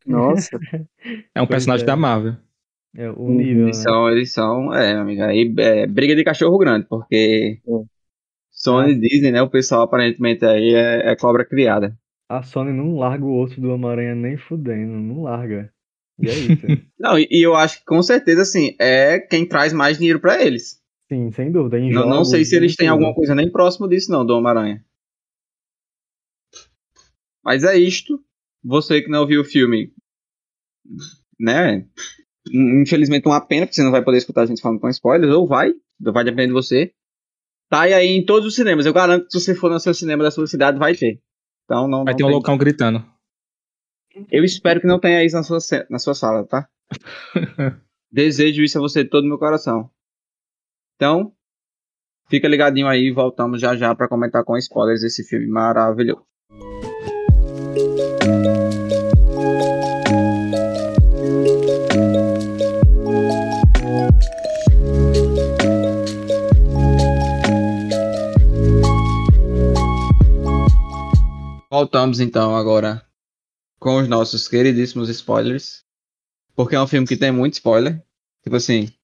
[0.06, 0.58] Nossa,
[1.34, 1.86] É um Pois personagem é.
[1.86, 2.36] da Marvel.
[2.96, 3.64] É o nível, né?
[3.66, 7.84] Eles são, eles são, é, amiga, aí é briga de cachorro grande, porque É.
[8.50, 11.96] Sony e Disney, né, o pessoal aparentemente aí é, é cobra criada.
[12.28, 15.72] A Sony não larga o osso do Homem-Aranha nem fudendo, não larga.
[16.20, 16.66] E é isso.
[16.98, 20.42] Não, e, e eu acho que com certeza, assim, é quem traz mais dinheiro pra
[20.44, 20.82] eles.
[21.08, 21.78] Sim, sem dúvida.
[21.78, 24.34] Em Não, não jogos, sei se eles têm alguma coisa nem próximo disso, não, do
[24.34, 24.84] Homem-Aranha.
[27.42, 28.22] Mas é isto.
[28.62, 29.92] Você que não viu o filme,
[31.40, 31.86] né?
[32.52, 35.46] Infelizmente uma pena, porque você não vai poder escutar a gente falando com spoilers, ou
[35.46, 36.92] vai, vai depender de você.
[37.70, 38.84] Tá e aí em todos os cinemas.
[38.84, 41.22] Eu garanto que se você for no seu cinema da sua cidade, vai ter.
[41.64, 42.04] Então não.
[42.04, 43.04] Vai não ter um loucão gritando.
[44.30, 46.68] Eu espero que não tenha isso na sua, na sua sala, tá?
[48.10, 49.90] Desejo isso a você de todo o meu coração.
[51.00, 51.32] Então,
[52.28, 56.26] fica ligadinho aí, voltamos já já pra comentar com spoilers esse filme maravilhoso.
[71.70, 73.06] Voltamos então agora
[73.78, 75.84] com os nossos queridíssimos spoilers.
[76.56, 78.02] Porque é um filme que tem muito spoiler.
[78.42, 78.97] Tipo assim.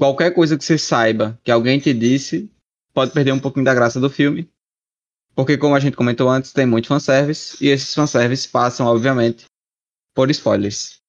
[0.00, 2.50] Qualquer coisa que você saiba que alguém te disse
[2.94, 4.48] pode perder um pouquinho da graça do filme.
[5.34, 7.62] Porque, como a gente comentou antes, tem muito fanservice.
[7.62, 9.44] E esses fanservice passam, obviamente,
[10.14, 11.00] por spoilers.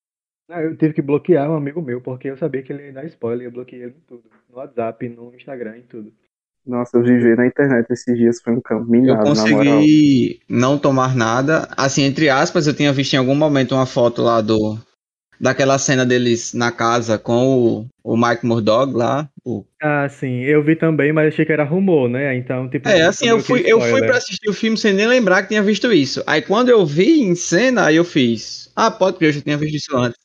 [0.49, 3.05] Ah, eu tive que bloquear um amigo meu, porque eu sabia que ele ia dar
[3.05, 4.23] spoiler, eu bloqueei ele em tudo.
[4.49, 6.11] No WhatsApp, no Instagram, em tudo.
[6.65, 9.79] nossa, eu viver na internet esses dias foi um campo Eu minado, na moral.
[9.79, 11.69] consegui não tomar nada.
[11.77, 14.77] Assim, entre aspas, eu tinha visto em algum momento uma foto lá do.
[15.41, 19.27] Daquela cena deles na casa com o, o Mike Murdock lá.
[19.43, 19.65] O...
[19.81, 22.35] Ah, sim, eu vi também, mas achei que era rumor, né?
[22.35, 22.87] Então, tipo.
[22.87, 25.63] É, assim, eu fui, eu fui pra assistir o filme sem nem lembrar que tinha
[25.63, 26.23] visto isso.
[26.27, 28.71] Aí quando eu vi em cena, aí eu fiz.
[28.75, 30.19] Ah, pode crer, eu já tinha visto isso antes.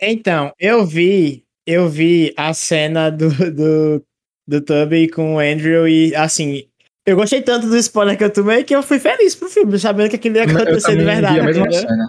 [0.00, 4.02] Então, eu vi, eu vi a cena do, do,
[4.46, 6.64] do Tubby com o Andrew e, assim,
[7.06, 10.10] eu gostei tanto do spoiler que eu tomei que eu fui feliz pro filme, sabendo
[10.10, 11.34] que aquilo ia acontecer de verdade.
[11.34, 12.08] vi a mesma cena.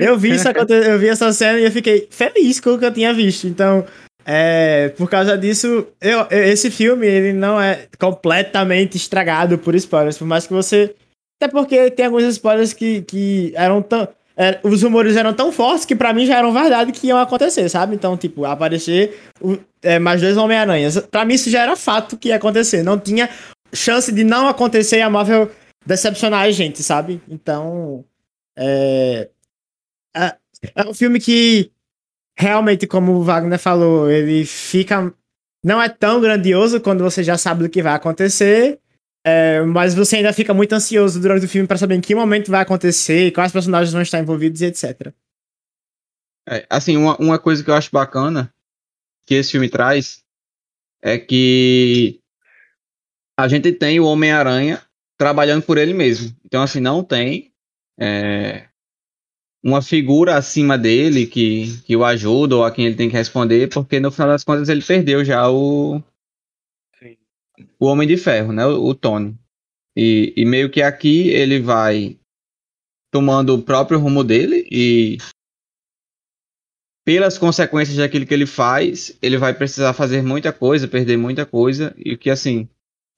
[0.00, 2.84] Eu vi, isso aconte- eu vi essa cena e eu fiquei feliz com o que
[2.84, 3.46] eu tinha visto.
[3.46, 3.84] Então,
[4.24, 10.18] é, por causa disso, eu, eu- esse filme ele não é completamente estragado por spoilers,
[10.18, 10.94] por mais que você.
[11.42, 14.08] Até porque tem alguns spoilers que, que eram tão.
[14.36, 17.68] é, os rumores eram tão fortes que pra mim já eram verdade que iam acontecer,
[17.68, 17.94] sabe?
[17.94, 20.98] Então, tipo, aparecer o- é, mais dois Homem-Aranhas.
[21.10, 22.82] Pra mim isso já era fato que ia acontecer.
[22.82, 23.28] Não tinha
[23.72, 25.50] chance de não acontecer e a Marvel
[25.84, 27.20] decepcionar a gente, sabe?
[27.28, 28.04] Então.
[28.58, 29.28] É,
[30.16, 30.36] é,
[30.74, 31.72] é um filme que
[32.36, 35.12] realmente, como o Wagner falou, ele fica.
[35.64, 38.80] Não é tão grandioso quando você já sabe do que vai acontecer.
[39.24, 42.50] é, mas você ainda fica muito ansioso durante o filme pra saber em que momento
[42.50, 45.12] vai acontecer, quais personagens vão estar envolvidos e etc.
[46.48, 48.52] É, assim, uma, uma coisa que eu acho bacana
[49.26, 50.24] que esse filme traz
[51.02, 52.20] é que
[53.38, 54.82] a gente tem o Homem-Aranha
[55.18, 56.34] trabalhando por ele mesmo.
[56.44, 57.52] Então, assim, não tem
[57.98, 58.69] é,
[59.62, 63.68] uma figura acima dele que, que o ajuda ou a quem ele tem que responder,
[63.68, 66.02] porque no final das contas ele perdeu já o,
[66.98, 67.16] Sim.
[67.78, 68.66] o Homem de Ferro, né?
[68.66, 69.38] O, o Tony.
[69.96, 72.18] E, e meio que aqui ele vai
[73.10, 75.18] tomando o próprio rumo dele e
[77.04, 81.92] pelas consequências daquilo que ele faz, ele vai precisar fazer muita coisa, perder muita coisa,
[81.98, 82.68] e que assim,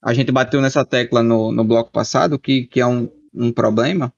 [0.01, 4.11] a gente bateu nessa tecla no, no bloco passado, que, que é um, um problema,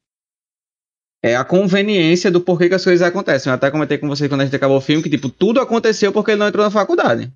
[1.26, 3.50] é a conveniência do porquê que as coisas acontecem.
[3.50, 6.14] Eu até comentei com vocês quando a gente acabou o filme que, tipo, tudo aconteceu
[6.14, 7.34] porque ele não entrou na faculdade.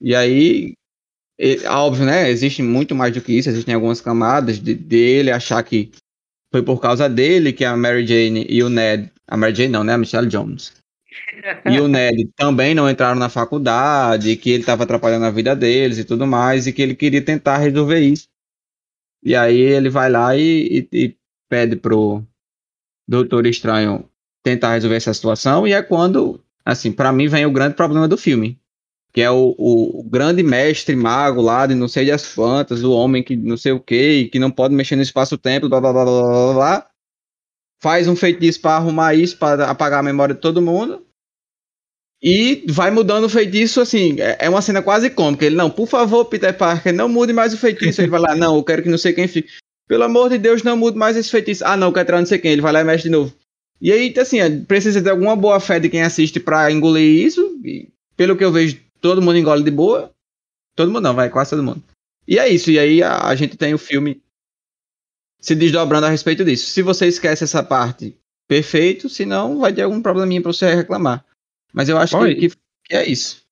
[0.00, 0.74] E aí,
[1.36, 2.30] é, óbvio, né?
[2.30, 5.90] Existe muito mais do que isso, existem algumas camadas de, dele achar que
[6.52, 9.10] foi por causa dele que a Mary Jane e o Ned.
[9.26, 9.94] A Mary Jane não, né?
[9.94, 10.72] A Michelle Jones.
[11.68, 15.98] e o Ned também não entraram na faculdade, que ele estava atrapalhando a vida deles
[15.98, 18.28] e tudo mais, e que ele queria tentar resolver isso.
[19.20, 21.16] E aí ele vai lá e, e, e
[21.48, 22.24] pede pro,
[23.10, 24.08] Doutor Estranho
[24.40, 28.16] tentar resolver essa situação, e é quando, assim, para mim vem o grande problema do
[28.16, 28.56] filme.
[29.12, 33.24] Que é o, o, grande mestre mago lá de não sei das quantas, o homem
[33.24, 36.22] que não sei o que, que não pode mexer no espaço-tempo, blá blá blá blá
[36.22, 36.86] blá blá.
[37.82, 41.04] Faz um feitiço para arrumar isso, para apagar a memória de todo mundo.
[42.22, 45.44] E vai mudando o feitiço, assim, é, é uma cena quase cômica.
[45.44, 48.00] Ele, não, por favor, Peter Parker, não mude mais o feitiço.
[48.00, 49.50] Ele vai lá, não, eu quero que não sei quem fique.
[49.90, 51.64] Pelo amor de Deus, não mude mais esse feitiço.
[51.66, 52.52] Ah, não, quer entrar não sei quem.
[52.52, 53.34] Ele vai lá e mexe de novo.
[53.80, 57.60] E aí, assim, é, precisa ter alguma boa fé de quem assiste para engolir isso.
[57.64, 60.12] E, pelo que eu vejo, todo mundo engole de boa.
[60.76, 61.82] Todo mundo não, vai, quase todo mundo.
[62.28, 62.70] E é isso.
[62.70, 64.22] E aí a, a gente tem o filme
[65.40, 66.70] se desdobrando a respeito disso.
[66.70, 69.08] Se você esquece essa parte, perfeito.
[69.08, 71.24] Se não, vai ter algum probleminha para você reclamar.
[71.72, 73.42] Mas eu acho que, que, que é isso.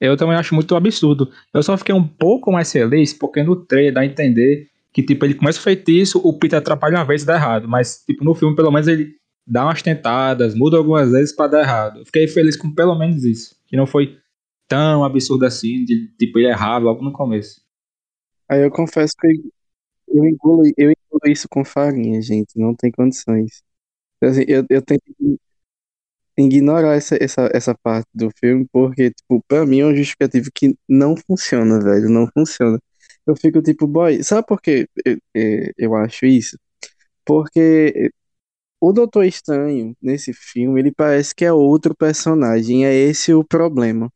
[0.00, 1.30] Eu também acho muito absurdo.
[1.52, 5.24] Eu só fiquei um pouco mais feliz porque no trailer dá a entender que, tipo,
[5.24, 7.68] ele começa o feitiço, o Peter atrapalha uma vez e dá errado.
[7.68, 11.60] Mas, tipo, no filme, pelo menos, ele dá umas tentadas, muda algumas vezes para dar
[11.62, 11.98] errado.
[11.98, 13.56] Eu fiquei feliz com pelo menos isso.
[13.66, 14.16] Que não foi
[14.68, 17.60] tão absurdo assim, de, tipo, ele errar logo no começo.
[18.48, 19.26] Aí eu confesso que
[20.08, 22.56] eu engulo, eu engulo isso com farinha, gente.
[22.56, 23.64] Não tem condições.
[24.22, 25.38] Assim, eu, eu tenho que
[26.38, 30.76] ignorar essa, essa, essa parte do filme, porque, tipo, pra mim é um justificativo que
[30.88, 32.08] não funciona, velho.
[32.08, 32.78] Não funciona
[33.26, 35.18] eu fico tipo, boy, sabe por que eu,
[35.76, 36.58] eu acho isso?
[37.24, 38.12] Porque
[38.80, 44.08] o Doutor Estranho, nesse filme, ele parece que é outro personagem, é esse o problema.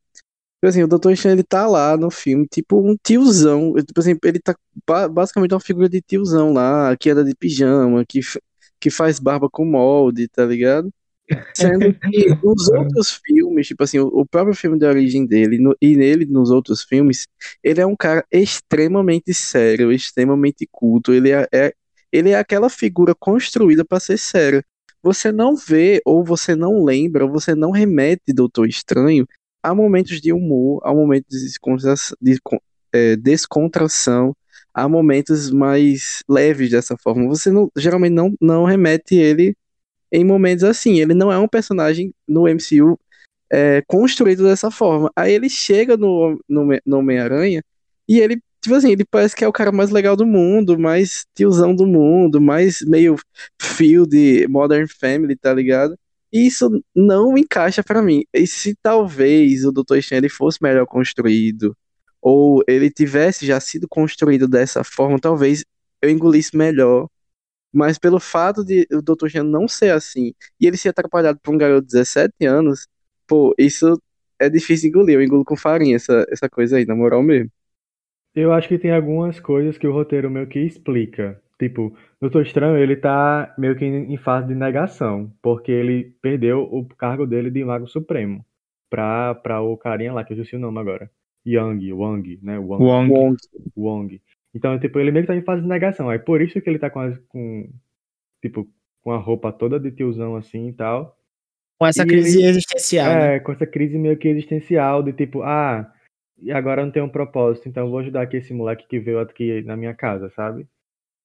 [0.56, 4.16] Tipo assim, o Doutor Estranho, ele tá lá no filme, tipo um tiozão, tipo assim,
[4.24, 4.56] ele tá
[5.10, 8.20] basicamente uma figura de tiozão lá, que anda de pijama, que,
[8.80, 10.92] que faz barba com molde, tá ligado?
[11.54, 15.96] Sendo que nos outros filmes, tipo assim, o, próprio filme de origem dele, no, e
[15.96, 17.26] nele, nos outros filmes,
[17.62, 21.72] ele é um cara extremamente sério, extremamente culto, ele é, é
[22.10, 24.64] ele é aquela figura construída para ser sério.
[25.02, 29.26] Você não vê, ou você não lembra, ou você não remete Doutor Estranho
[29.62, 32.40] a momentos de humor, a momentos de, de
[32.92, 34.34] é, descontração,
[34.72, 37.26] a momentos mais leves dessa forma.
[37.28, 39.54] Você não, geralmente não, não remete ele
[40.12, 41.00] em momentos assim.
[41.00, 42.98] Ele não é um personagem no MCU
[43.50, 45.10] é, construído dessa forma.
[45.16, 47.62] Aí ele chega no, no, no Homem-Aranha
[48.08, 51.24] e ele, tipo assim, ele parece que é o cara mais legal do mundo, mais
[51.34, 53.16] tiozão do mundo, mais meio
[53.60, 55.96] fio de Modern Family, tá ligado?
[56.32, 58.24] E isso não encaixa para mim.
[58.34, 59.96] E se talvez o Dr.
[59.98, 61.76] Strange fosse melhor construído,
[62.20, 65.64] ou ele tivesse já sido construído dessa forma, talvez
[66.02, 67.08] eu engolisse melhor
[67.72, 69.28] mas pelo fato de o Dr.
[69.28, 72.88] Jean não ser assim e ele ser atrapalhado por um garoto de 17 anos,
[73.26, 74.00] pô, isso
[74.38, 75.16] é difícil engolir.
[75.16, 77.50] Eu engulo com farinha essa, essa coisa aí, na moral mesmo.
[78.34, 81.40] Eu acho que tem algumas coisas que o roteiro meio que explica.
[81.58, 86.62] Tipo, o Doutor Estranho, ele tá meio que em fase de negação, porque ele perdeu
[86.62, 88.44] o cargo dele de Mago Supremo
[88.88, 91.10] pra, pra o carinha lá, que eu esqueci o nome agora.
[91.44, 92.58] Yang, Wang, né?
[92.58, 92.84] Wang.
[92.84, 93.36] Wong.
[93.76, 94.20] Wong.
[94.54, 96.08] Então, tipo, ele meio que tá em fase de negação.
[96.08, 97.68] Aí por isso que ele tá com, as, com
[98.42, 98.68] tipo,
[99.02, 101.16] com a roupa toda de tiozão assim e tal.
[101.78, 103.10] Com essa e crise ele, existencial.
[103.10, 103.40] É, né?
[103.40, 105.90] com essa crise meio que existencial, de tipo, ah,
[106.40, 109.62] e agora não tem um propósito, então vou ajudar aqui esse moleque que veio aqui
[109.62, 110.66] na minha casa, sabe?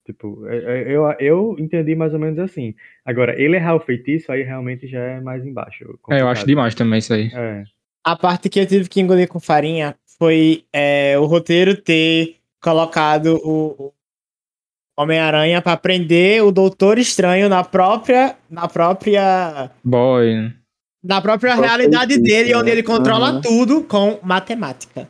[0.05, 2.75] Tipo, é, é, eu, eu entendi mais ou menos assim.
[3.05, 5.97] Agora, ele errar o feitiço, aí realmente já é mais embaixo.
[6.09, 7.31] É, eu acho demais também isso aí.
[7.33, 7.63] É.
[8.03, 13.39] A parte que eu tive que engolir com farinha foi é, o roteiro ter colocado
[13.43, 13.91] o,
[14.97, 20.54] Homem-Aranha para prender o Doutor Estranho na própria na própria boy
[21.04, 23.41] na própria realidade dele, onde ele controla uhum.
[23.41, 25.10] tudo com matemática.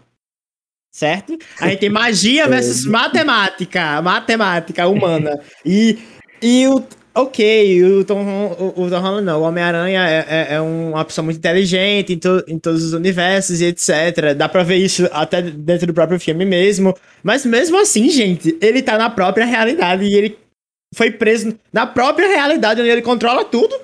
[0.91, 1.37] Certo?
[1.59, 5.39] A gente tem magia versus matemática, matemática humana.
[5.63, 5.99] E,
[6.41, 6.83] e o,
[7.15, 11.37] ok, o Tom, o, Tom Holland não, o Homem-Aranha é, é, é, uma pessoa muito
[11.37, 14.33] inteligente em, to, em todos os universos e etc.
[14.35, 16.95] Dá pra ver isso até dentro do próprio filme mesmo.
[17.21, 20.37] Mas mesmo assim, gente, ele tá na própria realidade e ele
[20.95, 23.75] foi preso na própria realidade, onde ele controla tudo.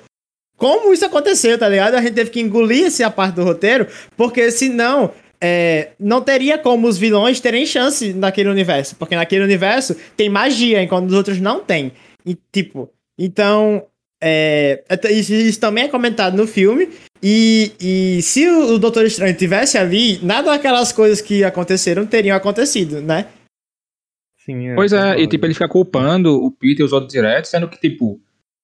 [0.56, 1.94] Como isso aconteceu, tá ligado?
[1.94, 6.86] A gente teve que engolir essa parte do roteiro, porque senão é, não teria como
[6.86, 8.94] os vilões terem chance naquele universo.
[8.96, 11.92] Porque naquele universo tem magia, enquanto os outros não tem.
[12.26, 12.90] E, tipo,
[13.20, 13.86] então.
[14.22, 16.90] É, isso, isso, também é comentado no filme.
[17.22, 22.36] E, e se o, o Doutor Estranho tivesse ali, nada daquelas coisas que aconteceram teriam
[22.36, 23.28] acontecido, né?
[24.44, 27.50] Sim, é, pois é, e tipo, ele fica culpando o Peter e os outros diretos,
[27.50, 28.20] sendo que, tipo,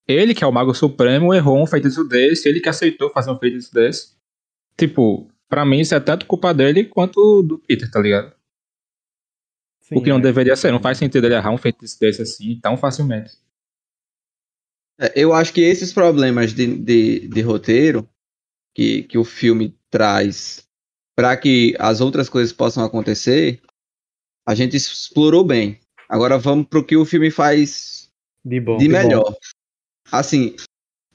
[0.07, 3.38] ele, que é o Mago Supremo, errou um feitiço desse, ele que aceitou fazer um
[3.38, 4.14] feitiço desse.
[4.77, 8.33] Tipo, pra mim isso é tanto culpa dele quanto do Peter, tá ligado?
[9.81, 10.23] Sim, o que não é.
[10.23, 13.33] deveria ser, não faz sentido ele errar um feitiço desse assim tão facilmente.
[14.98, 18.09] É, eu acho que esses problemas de, de, de roteiro
[18.74, 20.66] que, que o filme traz
[21.16, 23.61] para que as outras coisas possam acontecer,
[24.46, 25.80] a gente explorou bem.
[26.09, 28.11] Agora vamos pro que o filme faz
[28.44, 29.30] de, bom, de melhor.
[29.30, 29.37] Bom.
[30.12, 30.54] Assim,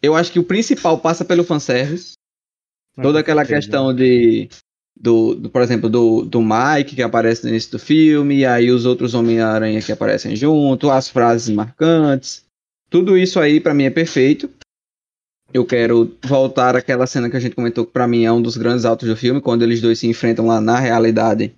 [0.02, 2.14] eu acho que o principal passa pelo fanservice.
[2.98, 4.50] Ah, Toda aquela questão de.
[5.00, 8.70] Do, do, por exemplo, do, do Mike que aparece no início do filme, e aí
[8.70, 12.46] os outros Homem-Aranha que aparecem junto, as frases marcantes.
[12.92, 14.50] Tudo isso aí para mim é perfeito.
[15.54, 18.56] Eu quero voltar àquela cena que a gente comentou que para mim é um dos
[18.56, 21.54] grandes altos do filme, quando eles dois se enfrentam lá na realidade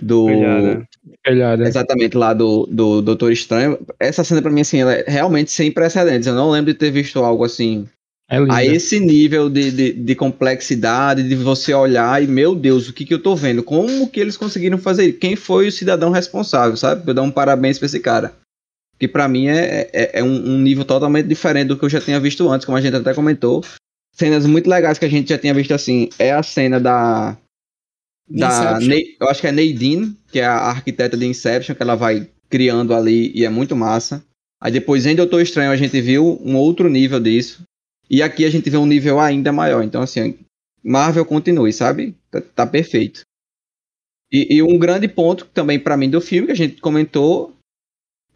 [0.00, 1.66] do Espelhada.
[1.66, 3.78] exatamente lá do, do Doutor Estranho.
[3.98, 6.26] Essa cena para mim assim, ela é realmente sem precedentes.
[6.26, 7.88] Eu não lembro de ter visto algo assim
[8.30, 12.92] é a esse nível de, de, de, complexidade, de você olhar e, meu Deus, o
[12.92, 13.62] que, que eu tô vendo?
[13.62, 15.14] Como que eles conseguiram fazer?
[15.14, 17.08] Quem foi o cidadão responsável, sabe?
[17.08, 18.34] Eu dar um parabéns pra esse cara.
[18.98, 22.00] Que para mim é, é, é um, um, nível totalmente diferente do que eu já
[22.00, 23.64] tinha visto antes, como a gente até comentou.
[24.12, 26.08] Cenas muito legais que a gente já tinha visto assim.
[26.18, 27.36] É a cena da
[28.28, 28.78] da
[29.18, 32.94] eu acho que é Nadine, que é a arquiteta de Inception, que ela vai criando
[32.94, 34.22] ali e é muito massa.
[34.60, 37.62] Aí depois em Doutor Estranho a gente viu um outro nível disso.
[38.10, 39.82] E aqui a gente vê um nível ainda maior.
[39.82, 40.38] Então, assim,
[40.82, 42.14] Marvel continue, sabe?
[42.30, 43.22] Tá, tá perfeito.
[44.30, 47.54] E, e, um grande ponto também para mim do filme, que a gente comentou,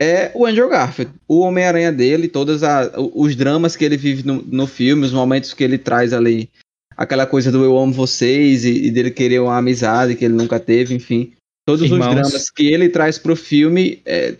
[0.02, 1.12] é o Andrew Garfield.
[1.28, 5.54] O Homem-Aranha dele, todos a, os dramas que ele vive no, no filme, os momentos
[5.54, 6.50] que ele traz ali
[6.96, 10.58] aquela coisa do eu amo vocês e, e, dele querer uma amizade que ele nunca
[10.58, 11.32] teve, enfim.
[11.64, 12.06] Todos Irmãos.
[12.06, 14.36] os dramas que ele traz pro filme, é,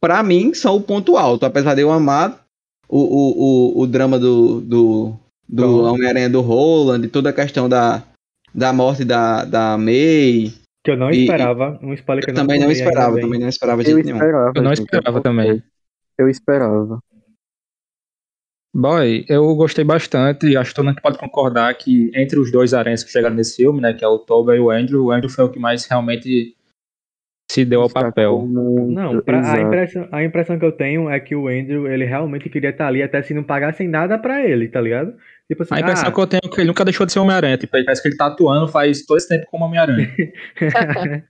[0.00, 1.46] para mim, são o ponto alto.
[1.46, 2.44] Apesar de eu amar
[2.88, 8.02] o, o, o, o drama do, do, do Homem-Aranha do Roland, toda a questão da,
[8.54, 10.52] da morte da, da May.
[10.84, 13.48] Que eu não e, esperava, um spoiler que eu, eu também não esperava, também não
[13.48, 15.62] esperava de eu esperava, Eu não esperava também.
[16.18, 16.98] Eu esperava.
[18.74, 20.56] Boy, eu gostei bastante.
[20.56, 23.80] Acho que todo mundo pode concordar que entre os dois aranhas que chegaram nesse filme,
[23.80, 26.56] né, que é o Toby e o Andrew, o Andrew foi o que mais realmente
[27.50, 28.46] se deu ao papel.
[28.48, 32.48] Não, pra, a, impressão, a impressão que eu tenho é que o Andrew, ele realmente
[32.48, 35.14] queria estar ali até se não pagassem nada pra ele, tá ligado?
[35.52, 37.18] Tipo assim, a impressão ah, que eu tenho é que ele nunca deixou de ser
[37.18, 37.58] Homem-Aranha.
[37.58, 40.10] Tipo, parece que ele tá atuando faz todo esse tempo como Homem-Aranha.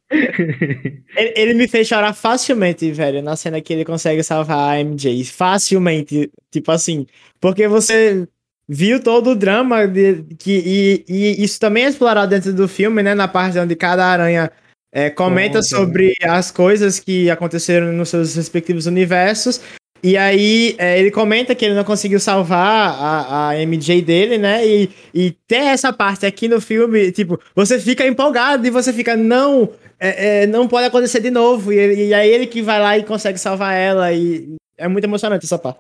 [1.17, 5.25] ele, ele, me fez chorar facilmente, velho, na cena que ele consegue salvar a MJ.
[5.25, 6.31] Facilmente.
[6.53, 7.05] Tipo assim.
[7.41, 8.29] Porque você
[8.69, 13.03] viu todo o drama de, que, e, e isso também é explorado dentro do filme,
[13.03, 13.13] né?
[13.13, 14.53] Na parte onde cada aranha
[14.93, 19.61] é, comenta Bom, sobre as coisas que aconteceram nos seus respectivos universos.
[20.03, 24.67] E aí é, ele comenta que ele não conseguiu salvar a, a MJ dele, né?
[24.67, 29.17] E, e tem essa parte aqui no filme, tipo, você fica empolgado e você fica,
[29.17, 31.73] não, é, é, não pode acontecer de novo.
[31.73, 34.13] E, e aí ele que vai lá e consegue salvar ela.
[34.13, 35.79] E é muito emocionante essa parte.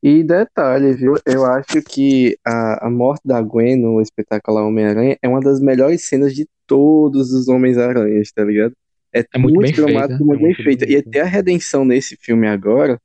[0.00, 1.14] E detalhe, viu?
[1.26, 6.04] Eu acho que a, a morte da Gwen no espetáculo Homem-Aranha é uma das melhores
[6.04, 8.72] cenas de todos os Homens-Aranhas, tá ligado?
[9.12, 10.88] É, é muito, muito dramático, muito é bem feita.
[10.88, 12.98] E até a redenção nesse filme agora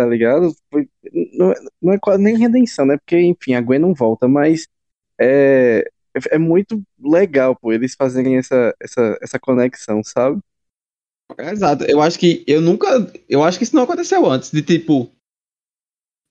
[0.00, 0.54] tá ligado?
[0.70, 0.88] Foi,
[1.34, 2.96] não, não é quase nem redenção, né?
[2.96, 4.66] Porque, enfim, a Gwen não volta, mas
[5.20, 5.84] é,
[6.30, 10.40] é muito legal, pô, eles fazerem essa, essa, essa conexão, sabe?
[11.38, 11.84] Exato.
[11.84, 12.88] Eu acho que eu nunca.
[13.28, 14.50] Eu acho que isso não aconteceu antes.
[14.50, 15.10] De tipo.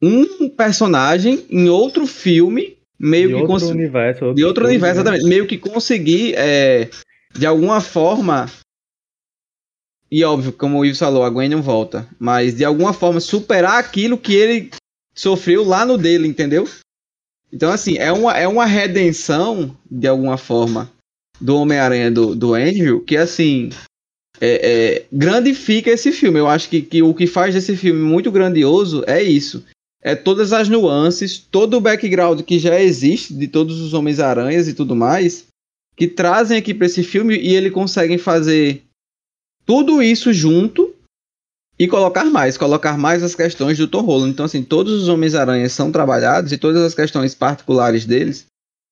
[0.02, 5.26] Um personagem em outro filme meio de que outro universo, outro de outro universo, exatamente,
[5.26, 6.90] meio que conseguir é,
[7.36, 8.46] de alguma forma
[10.12, 12.08] e óbvio, como o Ivo falou, a Gwen não volta.
[12.18, 14.72] Mas de alguma forma superar aquilo que ele
[15.14, 16.68] sofreu lá no dele, entendeu?
[17.52, 20.92] Então, assim, é uma, é uma redenção, de alguma forma,
[21.40, 23.70] do Homem-Aranha do, do Andrew, que assim.
[24.42, 24.70] É,
[25.02, 26.40] é, grandifica esse filme.
[26.40, 29.66] Eu acho que, que o que faz desse filme muito grandioso é isso.
[30.02, 34.74] é todas as nuances, todo o background que já existe de todos os Homens-Aranhas e
[34.74, 35.48] tudo mais,
[35.98, 38.82] que trazem aqui para esse filme e ele consegue fazer
[39.70, 40.96] tudo isso junto
[41.78, 44.32] e colocar mais, colocar mais as questões do Tom Holland.
[44.32, 48.48] Então, assim, todos os Homens-Aranhas são trabalhados e todas as questões particulares deles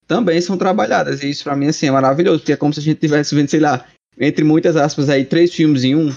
[0.08, 1.24] também são trabalhadas.
[1.24, 3.50] E isso para mim, assim, é maravilhoso, porque é como se a gente tivesse vendo,
[3.50, 3.88] sei lá,
[4.20, 6.12] entre muitas aspas aí, três filmes em um.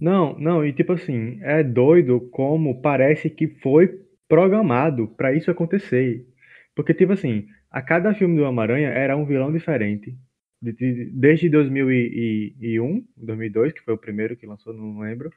[0.00, 6.26] Não, não, e tipo assim, é doido como parece que foi programado para isso acontecer.
[6.74, 10.16] Porque, tipo assim, a cada filme do Homem-Aranha era um vilão diferente.
[10.60, 15.30] De- de- Desde 2001, 2002, que foi o primeiro que lançou, não lembro,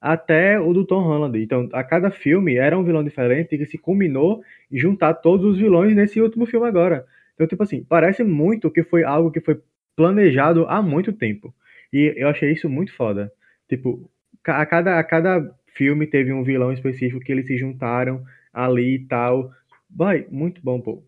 [0.00, 1.38] até o do Tom Holland.
[1.42, 5.58] Então, a cada filme era um vilão diferente que se combinou em juntar todos os
[5.58, 7.06] vilões nesse último filme agora.
[7.34, 9.60] Então, tipo assim, parece muito que foi algo que foi
[9.96, 11.54] planejado há muito tempo.
[11.92, 13.32] E eu achei isso muito foda.
[13.68, 14.10] Tipo,
[14.46, 19.06] a cada, a cada filme teve um vilão específico que eles se juntaram ali e
[19.06, 19.50] tal.
[19.90, 21.02] Vai, muito bom, pô.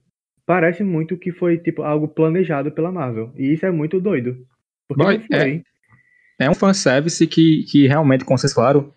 [0.48, 3.30] Parece muito que foi, tipo, algo planejado pela Marvel.
[3.36, 4.46] E isso é muito doido.
[4.88, 5.62] Porque não foi.
[6.40, 8.90] É um fanservice que, que realmente, como vocês falaram,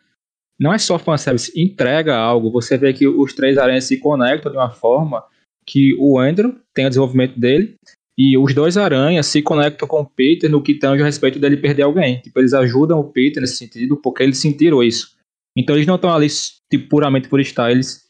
[0.58, 2.50] não é só fanservice, entrega algo.
[2.54, 5.26] Você vê que os três aranhas se conectam de uma forma
[5.68, 7.76] que o Andrew tem o desenvolvimento dele
[8.18, 11.58] e os dois aranhas se conectam com o Peter no que tange a respeito dele
[11.58, 12.22] perder alguém.
[12.22, 15.18] Tipo, eles ajudam o Peter nesse sentido porque eles sentiram isso.
[15.58, 16.28] Então eles não estão ali
[16.72, 18.01] tipo, puramente por estar, eles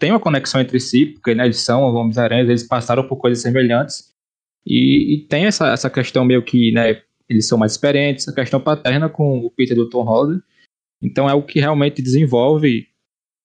[0.00, 4.12] têm uma conexão entre si, porque né, eles são Homens-Aranhas, eles passaram por coisas semelhantes.
[4.66, 8.60] E, e tem essa, essa questão meio que, né, eles são mais experientes, a questão
[8.60, 10.42] paterna com o Peter do Tom Holland.
[11.00, 12.88] Então é o que realmente desenvolve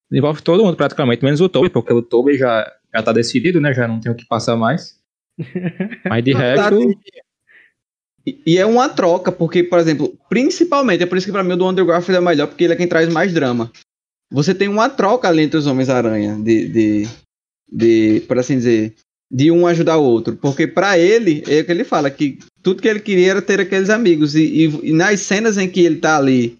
[0.09, 3.73] desenvolve todo mundo praticamente, menos o Toby, porque o Toby já, já tá decidido, né?
[3.73, 4.99] Já não tem o que passar mais.
[6.07, 6.79] Mas de resto,
[8.25, 11.53] E, e é uma troca, porque, por exemplo, principalmente, é por isso que pra mim
[11.53, 13.71] o do Andrew Garfield é melhor, porque ele é quem traz mais drama.
[14.31, 17.07] Você tem uma troca ali entre os Homens-Aranha, de, de,
[17.71, 18.95] de, por assim dizer,
[19.31, 20.35] de um ajudar o outro.
[20.37, 23.59] Porque pra ele, é o que ele fala, que tudo que ele queria era ter
[23.59, 24.35] aqueles amigos.
[24.35, 26.59] E, e- e nas cenas em que ele tá ali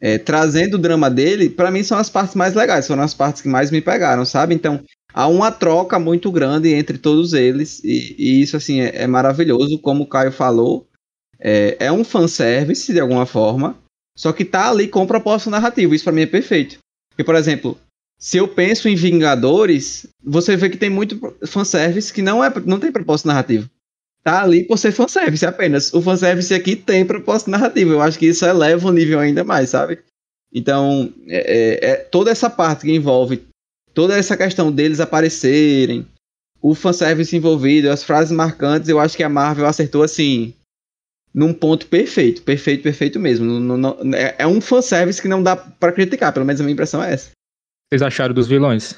[0.00, 3.42] é, trazendo o drama dele, pra mim são as partes mais legais, foram as partes
[3.42, 4.54] que mais me pegaram, sabe?
[4.54, 4.80] Então,
[5.12, 9.78] há uma troca muito grande entre todos eles, e, e isso, assim, é, é maravilhoso,
[9.78, 10.86] como o Caio falou,
[11.38, 13.76] é, é um fanservice, de alguma forma,
[14.20, 16.76] só que tá ali com propósito narrativo, isso pra mim é perfeito.
[17.08, 17.78] Porque, por exemplo,
[18.18, 22.78] se eu penso em Vingadores, você vê que tem muito fanservice que não, é, não
[22.78, 23.66] tem propósito narrativo.
[24.22, 25.94] Tá ali por ser fanservice apenas.
[25.94, 27.92] O fanservice aqui tem propósito narrativo.
[27.92, 29.98] Eu acho que isso eleva o nível ainda mais, sabe?
[30.52, 33.42] Então, é, é- é toda essa parte que envolve
[33.94, 36.06] toda essa questão deles aparecerem,
[36.60, 40.52] o fanservice envolvido, as frases marcantes, eu acho que a Marvel acertou assim.
[41.32, 43.46] Num ponto perfeito, perfeito, perfeito mesmo.
[43.46, 46.64] Não- não- não- é, é um fanservice que não dá pra criticar, pelo menos a
[46.64, 47.30] minha impressão é essa.
[47.88, 48.94] vocês acharam dos vilões?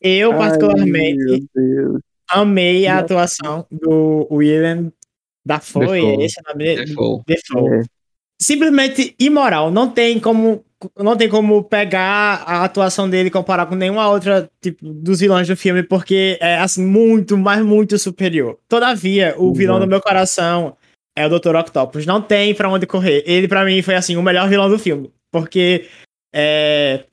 [0.00, 2.00] Eu, Ai, particularmente, Deus.
[2.30, 4.92] amei a atuação do William
[5.44, 6.84] Dafoe, é esse o nome dele?
[6.86, 7.24] Default.
[7.26, 7.78] Defoe.
[7.78, 7.82] É.
[8.40, 9.70] Simplesmente imoral.
[9.70, 10.64] Não tem como
[10.96, 15.48] não tem como pegar a atuação dele e comparar com nenhuma outra tipo dos vilões
[15.48, 18.56] do filme porque é assim muito, mas muito superior.
[18.68, 20.76] Todavia, o vilão do meu coração
[21.18, 21.56] é o Dr.
[21.56, 22.06] Octopus.
[22.06, 23.22] Não tem pra onde correr.
[23.26, 25.88] Ele pra mim foi assim o melhor vilão do filme, porque
[26.34, 27.04] é,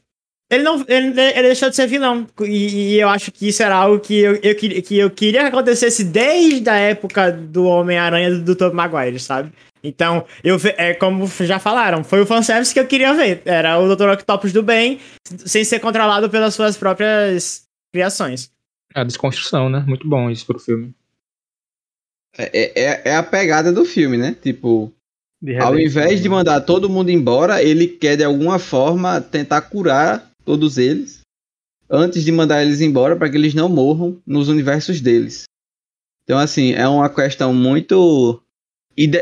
[0.50, 3.76] ele não ele, ele deixou de ser vilão e, e eu acho que isso era
[3.76, 8.42] algo que eu, eu, que eu queria que acontecesse desde a época do Homem-Aranha do,
[8.44, 9.52] do Tobey Maguire, sabe?
[9.84, 13.42] Então, eu é como já falaram, foi o fanservice que eu queria ver.
[13.46, 14.10] Era o Dr.
[14.10, 18.52] Octopus do bem, sem ser controlado pelas suas próprias criações.
[18.94, 19.84] A desconstrução, né?
[19.86, 20.94] Muito bom isso pro filme.
[22.38, 24.36] É, é, é a pegada do filme, né?
[24.42, 24.92] Tipo,
[25.62, 30.78] ao invés de mandar todo mundo embora, ele quer de alguma forma tentar curar todos
[30.78, 31.22] eles
[31.90, 35.44] antes de mandar eles embora para que eles não morram nos universos deles.
[36.24, 38.42] Então, assim, é uma questão muito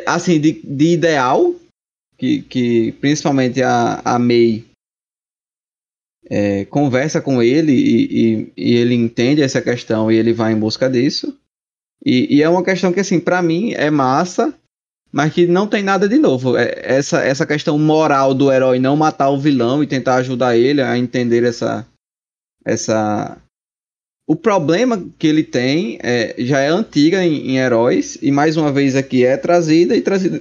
[0.06, 1.54] assim de, de ideal
[2.18, 4.64] que, que principalmente a, a May
[6.30, 10.60] é, conversa com ele e, e, e ele entende essa questão e ele vai em
[10.60, 11.38] busca disso.
[12.06, 14.54] E, e é uma questão que, assim, para mim é massa,
[15.12, 16.58] mas que não tem nada de novo.
[16.58, 20.82] É- Essa, essa questão moral do herói não matar o vilão e tentar ajudar ele
[20.82, 21.88] a entender essa.
[22.66, 23.38] essa
[24.28, 28.72] o problema que ele tem é, já é antiga em, em heróis, e mais uma
[28.72, 30.40] vez aqui é trazida e trazida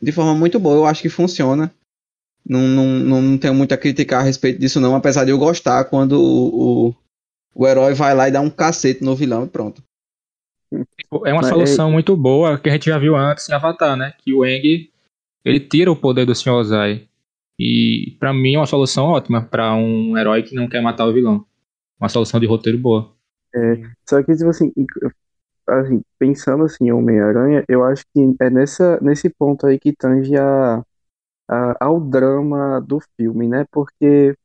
[0.00, 0.76] de forma muito boa.
[0.76, 1.72] Eu acho que funciona.
[2.44, 5.84] Não, não, não tenho muito a criticar a respeito disso, não, apesar de eu gostar
[5.84, 6.94] quando o, o,
[7.54, 9.80] o herói vai lá e dá um cacete no vilão e pronto.
[11.26, 14.14] É uma Mas solução muito boa que a gente já viu antes em Avatar, né?
[14.18, 14.90] Que o Aang,
[15.44, 16.54] ele tira o poder do Sr.
[16.54, 17.08] Ozai.
[17.58, 21.12] E pra mim é uma solução ótima pra um herói que não quer matar o
[21.12, 21.46] vilão.
[22.00, 23.12] Uma solução de roteiro boa.
[24.08, 24.72] Só que, tipo assim,
[25.68, 30.36] assim, pensando assim, em Homem-Aranha, eu acho que é nessa, nesse ponto aí que tange
[30.36, 30.78] a,
[31.48, 33.66] a- ao drama do filme, né?
[33.72, 34.36] Porque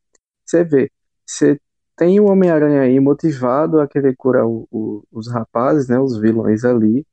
[0.45, 0.91] você vê,
[1.28, 1.59] você
[1.97, 5.99] tem o Homem-Aranha aí motivado a querer curar o- o- os rapazes, né?
[5.99, 7.05] Os vilões ali.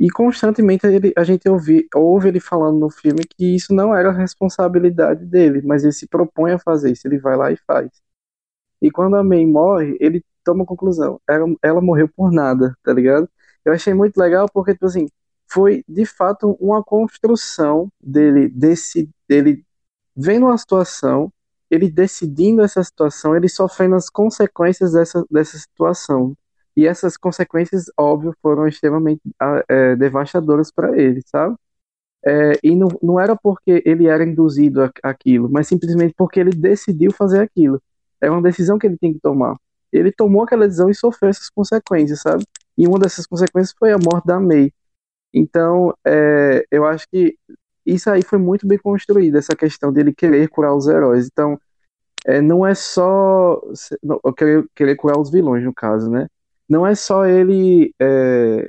[0.00, 4.12] E constantemente ele, a gente ouvi, ouve ele falando no filme que isso não era
[4.12, 7.90] responsabilidade dele, mas ele se propõe a fazer isso, ele vai lá e faz.
[8.80, 11.20] E quando a May morre, ele toma a conclusão.
[11.28, 13.28] Ela, ela morreu por nada, tá ligado?
[13.64, 15.06] Eu achei muito legal porque, tipo assim,
[15.48, 19.64] foi de fato uma construção dele, desse, dele
[20.16, 21.32] vendo uma situação,
[21.70, 26.36] ele decidindo essa situação, ele sofrendo as consequências dessa, dessa situação.
[26.76, 31.56] E essas consequências, óbvio, foram extremamente ah, é, devastadoras para ele, sabe?
[32.24, 37.12] É, e não, não era porque ele era induzido aquilo, mas simplesmente porque ele decidiu
[37.12, 37.80] fazer aquilo.
[38.20, 39.56] É uma decisão que ele tem que tomar.
[39.92, 42.44] Ele tomou aquela decisão e sofreu essas consequências, sabe?
[42.76, 44.72] E uma dessas consequências foi a morte da May.
[45.32, 47.36] Então, é, eu acho que
[47.84, 51.26] isso aí foi muito bem construído, essa questão dele querer curar os heróis.
[51.26, 51.58] Então,
[52.26, 53.60] é, não é só
[54.02, 56.28] não, querer, querer curar os vilões, no caso, né?
[56.68, 58.62] Não é só ele, é,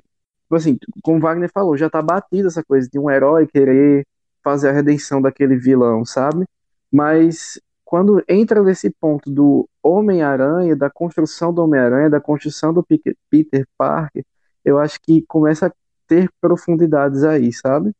[0.43, 4.05] tipo assim, como Wagner falou, já tá batido essa coisa de um herói querer
[4.43, 6.45] fazer a redenção daquele vilão, sabe?
[6.91, 12.85] Mas quando entra nesse ponto do Homem-Aranha, da construção do Homem-Aranha, da construção do
[13.29, 14.25] Peter Parker,
[14.63, 15.71] eu acho que começa a
[16.07, 17.91] ter profundidades aí, sabe?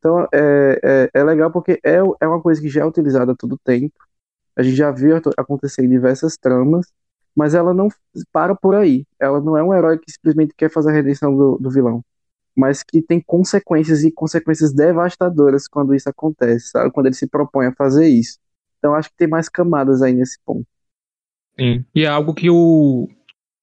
[0.00, 3.36] Então é, é, é legal porque é, é uma coisa que já é utilizada a
[3.36, 3.94] todo tempo.
[4.56, 6.86] A gente já viu acontecer em diversas tramas,
[7.36, 7.88] mas ela não
[8.32, 9.06] para por aí.
[9.18, 12.02] Ela não é um herói que simplesmente quer fazer a redenção do, do vilão,
[12.56, 16.90] mas que tem consequências e consequências devastadoras quando isso acontece, sabe?
[16.90, 18.38] Quando ele se propõe a fazer isso.
[18.78, 20.66] Então acho que tem mais camadas aí nesse ponto.
[21.58, 21.84] Sim.
[21.94, 23.06] E é algo que o,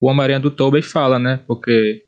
[0.00, 1.42] o Homem-Aranha do Tobey fala, né?
[1.48, 2.04] Porque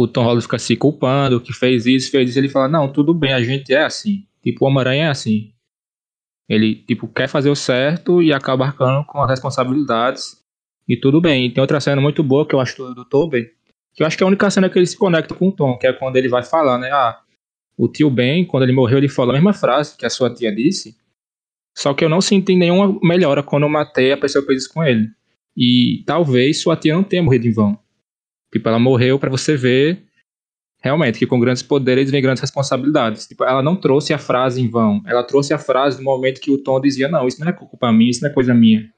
[0.00, 2.38] o Tom Holland fica se culpando, que fez isso, fez isso.
[2.38, 4.24] Ele fala, não, tudo bem, a gente é assim.
[4.40, 5.52] Tipo, o Homem-Aranha é assim.
[6.48, 10.40] Ele, tipo, quer fazer o certo e acaba arcando com as responsabilidades.
[10.86, 11.46] E tudo bem.
[11.46, 13.50] E tem outra cena muito boa que eu acho do, Tobey,
[13.92, 15.76] que eu acho que é a única cena que ele se conecta com o Tom,
[15.76, 16.92] que é quando ele vai falar, né?
[16.92, 17.20] Ah,
[17.76, 20.54] o tio Ben, quando ele morreu, ele falou a mesma frase que a sua tia
[20.54, 20.96] disse.
[21.76, 24.72] Só que eu não senti nenhuma melhora quando eu matei a pessoa que fez isso
[24.72, 25.10] com ele.
[25.56, 27.76] E talvez sua tia não tenha morrido em vão.
[28.52, 30.04] Tipo, ela morreu pra você ver
[30.80, 33.26] realmente que com grandes poderes vem grandes responsabilidades.
[33.26, 35.02] Tipo, ela não trouxe a frase em vão.
[35.06, 37.92] Ela trouxe a frase no momento que o Tom dizia: Não, isso não é culpa
[37.92, 38.88] minha, isso não é coisa minha.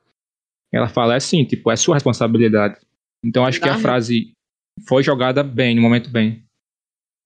[0.72, 2.76] Ela fala: É sim, tipo, é sua responsabilidade.
[3.24, 3.78] Então acho que a Ah.
[3.78, 4.32] frase
[4.88, 6.44] foi jogada bem, no momento bem.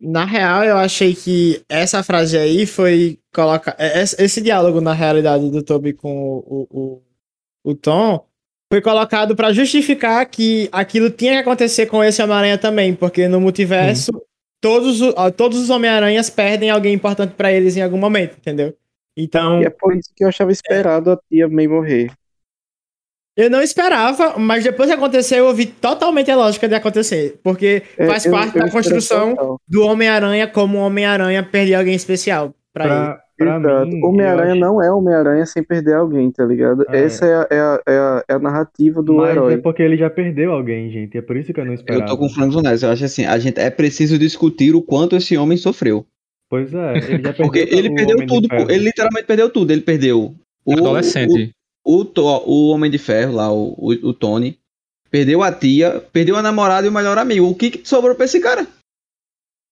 [0.01, 3.77] Na real, eu achei que essa frase aí foi colocar.
[3.79, 6.39] Esse, esse diálogo, na realidade, do Toby com o,
[6.70, 7.03] o,
[7.64, 8.27] o, o Tom
[8.75, 13.41] foi colocado pra justificar que aquilo tinha que acontecer com esse Homem-Aranha também, porque no
[13.41, 14.11] multiverso
[14.61, 18.75] todos, o- ó, todos os Homem-Aranhas perdem alguém importante pra eles em algum momento, entendeu?
[19.16, 22.11] Então, E é por isso que eu achava esperado a tia May morrer.
[23.37, 27.85] eu não esperava, mas depois que aconteceu, eu vi totalmente a lógica de acontecer, porque
[27.97, 29.61] É, faz eu- parte eu da construção total.
[29.68, 32.95] do Homem-Aranha como Homem-Aranha perder alguém especial pra, ele.
[32.95, 33.18] Pra, mim,
[34.03, 36.85] Homem-Aranha não é Homem-Aranha sem perder alguém, tá ligado?
[36.89, 39.55] Ah, Essa é a, é a, é a, é a narrativa do Mas herói.
[39.55, 41.16] é porque ele já perdeu alguém, gente.
[41.18, 42.05] É por isso que eu não esperava.
[42.05, 42.87] Eu tô com o Franco nessa.
[42.87, 46.07] Eu acho assim, a gente é preciso discutir o quanto esse homem sofreu.
[46.49, 49.70] Pois é, ele já perdeu Porque ele o perdeu tudo, ele literalmente perdeu tudo.
[49.72, 51.53] Ele perdeu o, Adolescente.
[51.85, 54.59] o, o, To- o Homem de Ferro lá, o, o, o Tony.
[55.11, 57.47] Perdeu a tia, perdeu a namorada e o melhor amigo.
[57.49, 58.66] O que, que sobrou pra esse cara?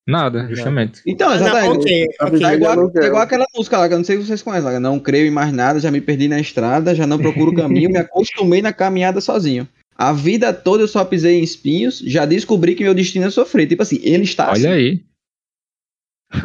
[0.06, 1.00] Nada, justamente.
[1.06, 2.06] Então, Ah, não, exatamente.
[2.18, 2.50] Tá.
[2.50, 4.72] É igual, igual aquela música lá, que eu não sei se vocês conhecem.
[4.72, 7.90] Lá, não creio em mais nada, já me perdi na estrada, já não procuro caminho,
[7.90, 9.68] me acostumei na caminhada sozinho.
[9.96, 13.66] A vida toda eu só pisei em espinhos, já descobri que meu destino é sofrer.
[13.68, 14.66] Tipo assim, ele está assim.
[14.66, 15.00] Olha aí.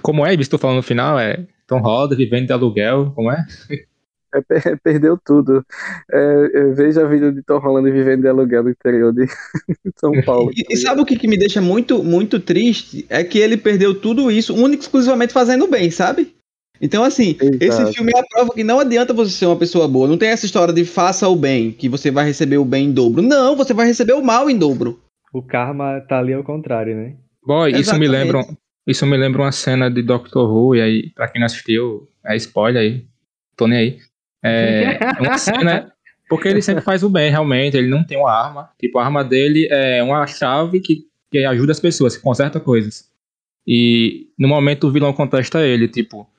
[0.01, 3.45] Como é, estou falando no final, é Tom Holland vivendo de aluguel, como é?
[4.33, 5.65] É, per- perdeu tudo.
[6.11, 9.25] É, eu vejo a vida de Tom Holland vivendo de aluguel no interior de
[9.99, 10.51] São Paulo.
[10.55, 13.05] E, e sabe o que, que me deixa muito, muito triste?
[13.09, 16.35] É que ele perdeu tudo isso, único e exclusivamente fazendo bem, sabe?
[16.79, 17.57] Então, assim, Exato.
[17.89, 20.07] esse filme é a prova que não adianta você ser uma pessoa boa.
[20.07, 22.91] Não tem essa história de faça o bem, que você vai receber o bem em
[22.91, 23.21] dobro.
[23.21, 24.99] Não, você vai receber o mal em dobro.
[25.33, 27.15] O karma tá ali ao contrário, né?
[27.43, 28.45] Boy, isso me lembra.
[28.85, 32.37] Isso me lembra uma cena de Doctor Who, e aí, pra quem não assistiu, é
[32.37, 33.05] spoiler aí.
[33.57, 33.97] Tô nem aí.
[34.43, 35.93] É uma cena.
[36.29, 37.77] Porque ele sempre faz o bem, realmente.
[37.77, 38.69] Ele não tem uma arma.
[38.79, 43.09] Tipo, a arma dele é uma chave que, que ajuda as pessoas, que conserta coisas.
[43.65, 46.29] E no momento o vilão contesta ele, tipo,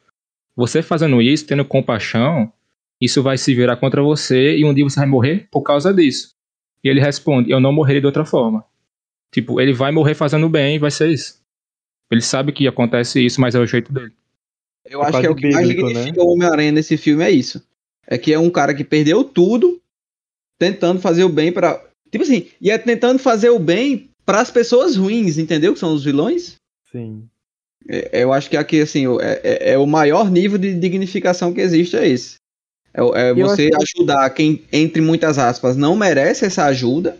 [0.57, 2.53] você fazendo isso, tendo compaixão,
[3.01, 6.35] isso vai se virar contra você e um dia você vai morrer por causa disso.
[6.83, 8.65] E ele responde: Eu não morreria de outra forma.
[9.31, 11.39] Tipo, ele vai morrer fazendo bem vai ser isso.
[12.11, 14.13] Ele sabe que acontece isso, mas é o jeito dele.
[14.87, 17.31] Eu É acho que é o que mais bíblico, significa o Homem-Aranha nesse filme é
[17.31, 17.63] isso.
[18.09, 19.81] É que é um cara que perdeu tudo,
[20.59, 21.85] tentando fazer o bem pra.
[22.11, 25.75] Tipo assim, e é tentando fazer o bem pras pessoas ruins, entendeu?
[25.75, 26.57] Que são os vilões.
[26.91, 27.29] Sim.
[27.89, 31.61] É, eu acho que aqui, assim, é, é- é o maior nível de dignificação que
[31.61, 32.37] existe, é esse.
[32.95, 37.19] É, é você ajudar quem, entre muitas aspas, não merece essa ajuda.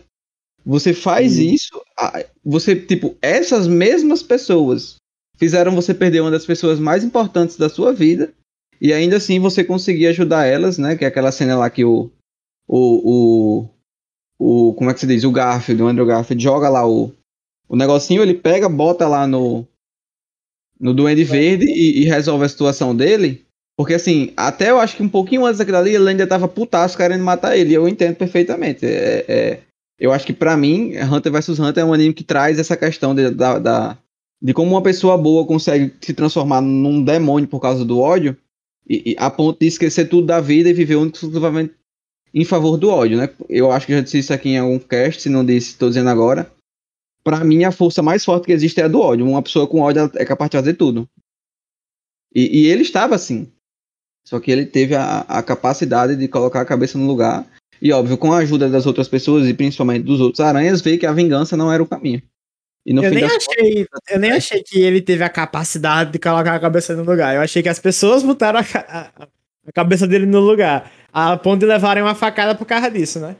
[0.65, 1.53] Você faz Sim.
[1.53, 4.95] isso, a- você, tipo, essas mesmas pessoas
[5.37, 8.33] fizeram você perder uma das pessoas mais importantes da sua vida.
[8.81, 10.95] E ainda assim você conseguir ajudar elas, né?
[10.95, 12.09] Que é aquela cena lá que o.
[12.67, 13.65] O.
[14.39, 14.69] O.
[14.69, 15.23] o como é que se diz?
[15.23, 17.11] O Garfield, o Andrew Garfield joga lá o.
[17.67, 19.65] O negocinho, ele pega, bota lá no.
[20.79, 23.45] No Duende Verde e, e resolve a situação dele.
[23.77, 26.97] Porque assim, até eu acho que um pouquinho antes daquilo ali, ele ainda tava putaço
[26.97, 27.73] querendo matar ele.
[27.73, 28.85] Eu entendo perfeitamente.
[28.85, 29.59] É, é-
[29.99, 33.13] eu acho que pra mim, Hunter vs Hunter é um anime que traz essa questão
[33.13, 33.97] de, da, da-
[34.41, 38.37] de como uma pessoa boa consegue se transformar num demônio por causa do ódio.
[38.89, 41.75] E, e a ponto de esquecer tudo da vida e viver exclusivamente
[42.33, 43.29] em favor do ódio, né?
[43.47, 46.09] Eu acho que já disse isso aqui em algum cast, se não disse, tô dizendo
[46.09, 46.51] agora.
[47.23, 49.27] Pra mim, a força mais forte que existe é a do ódio.
[49.27, 51.07] Uma pessoa com ódio é capaz de fazer tudo.
[52.33, 53.51] E, e ele estava assim.
[54.25, 57.47] Só que ele teve a, a capacidade de colocar a cabeça no lugar.
[57.81, 61.05] E óbvio, com a ajuda das outras pessoas e principalmente dos outros aranhas, veio que
[61.05, 62.21] a vingança não era o caminho.
[62.85, 66.11] E no Eu fim nem, das achei, eu nem achei que ele teve a capacidade
[66.11, 67.35] de colocar a cabeça no lugar.
[67.35, 69.27] Eu achei que as pessoas botaram a, a-
[69.67, 70.91] a cabeça dele no lugar.
[71.13, 73.35] A ponto de levarem uma facada por causa disso, né?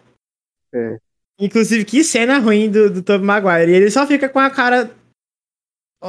[0.73, 0.97] É.
[1.39, 3.71] Inclusive, que cena ruim do, do Tobey Maguire.
[3.71, 4.91] E ele só fica com a cara.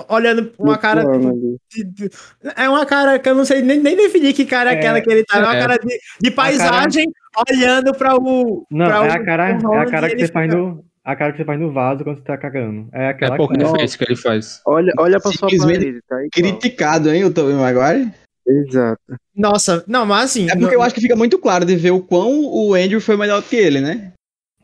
[0.08, 1.02] Olhando uma cara.
[1.04, 2.10] De- de-
[2.56, 5.00] é uma cara que eu não sei nem, nem definir que cara é É, aquela
[5.00, 5.38] que ele tá.
[5.38, 5.60] É uma é.
[5.60, 7.06] cara de, de paisagem
[7.50, 8.66] olhando pra o.
[8.70, 10.84] Não, pra é o- a cara, o é a cara que ele você faz no.
[11.10, 12.88] A cara que você faz no vaso quando você tá cagando.
[12.92, 13.86] É É aquela pouco cara.
[13.86, 14.60] que ele faz.
[14.66, 16.16] Olha, olha pra sua parede, tá?
[16.16, 16.30] Igual.
[16.32, 18.12] Criticado, hein, o Tobey Maguire?
[18.46, 19.00] Exato.
[19.34, 20.48] Nossa, não, mas assim.
[20.50, 23.16] É porque eu acho que fica muito claro de ver o quão o Andrew foi
[23.16, 24.12] melhor que ele, né?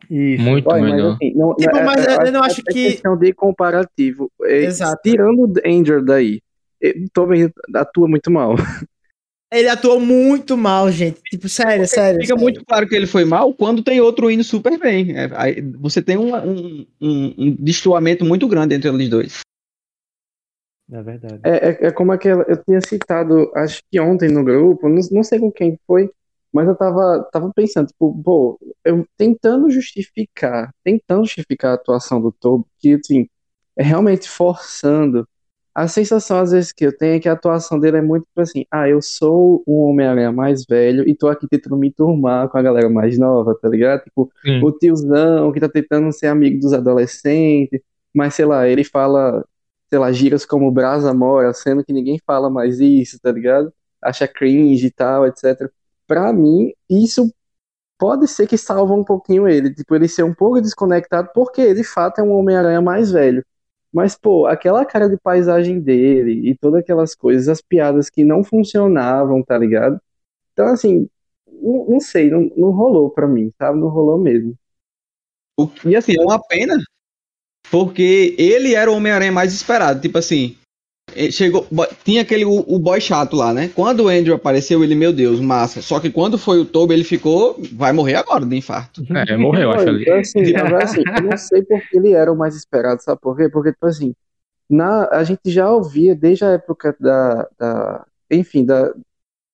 [0.09, 0.41] Isso.
[0.43, 1.13] Muito Olha, mas melhor.
[1.15, 4.31] assim, não, Tipo, é- mas é- eu não acho é que- questão de comparativo.
[4.43, 5.01] É, Exato.
[5.03, 6.39] Tirando o Andrew daí,
[7.13, 8.55] Tobey atua muito mal.
[9.51, 11.21] Ele atuou muito mal, gente.
[11.29, 12.19] Tipo, sério, sério.
[12.19, 12.41] Fica sério.
[12.41, 15.17] muito claro que ele foi mal quando tem outro indo super bem.
[15.17, 19.39] É, aí você tem um, um, um, um destoamento muito grande entre eles dois.
[20.91, 21.39] É verdade.
[21.43, 22.43] É, é, é como aquela.
[22.47, 26.09] Eu tinha citado, acho que ontem no grupo, não, não sei com quem foi,
[26.51, 32.31] mas eu tava, tava pensando, tipo, pô, eu tentando justificar, tentando justificar a atuação do
[32.31, 33.27] Toby, que assim,
[33.77, 35.27] é realmente forçando.
[35.77, 38.41] A sensação, às vezes, que eu tenho é que a atuação dele é muito tipo
[38.41, 42.57] assim, ah, eu sou um Homem-Aranha mais velho e tô aqui tentando me turmar com
[42.57, 44.03] a galera mais nova, tá ligado?
[44.03, 44.59] Tipo, Sim.
[44.63, 47.79] o tiozão que tá tentando ser amigo dos adolescentes,
[48.11, 49.45] mas sei lá, ele fala,
[49.87, 53.71] sei lá, gírias como brasa mora, sendo que ninguém fala mais isso, tá ligado?
[54.01, 55.69] Acha cringe e tal, etc.
[56.07, 57.31] Pra mim, isso
[57.99, 61.81] pode ser que salva um pouquinho ele, tipo, ele ser um pouco desconectado, porque ele,
[61.81, 63.45] de fato, é um Homem-Aranha mais velho.
[63.97, 68.43] Mas, pô, aquela cara de paisagem dele e todas aquelas coisas, as piadas que não
[68.43, 69.99] funcionavam, tá ligado?
[70.53, 71.09] Então, assim,
[71.51, 73.79] não, não sei, não, não rolou pra mim, sabe?
[73.79, 74.55] Não rolou mesmo.
[75.83, 76.75] E assim, é uma pena,
[77.71, 79.99] porque ele era o Homem-Aranha mais esperado.
[79.99, 80.55] Tipo assim,
[81.31, 83.69] chegou, bo- tinha aquele o, o boy chato lá, né?
[83.73, 85.81] Quando o Andrew apareceu, ele, meu Deus, massa.
[85.81, 89.03] Só que quando foi o Toby, ele ficou, vai morrer agora de infarto.
[89.15, 90.03] É, morreu, acho ali.
[90.03, 93.35] então, assim, agora, assim, eu não sei porque ele era o mais esperado, sabe por
[93.37, 93.49] quê?
[93.49, 94.13] Porque, tipo assim,
[94.69, 98.93] na, a gente já ouvia desde a época da, da enfim, da,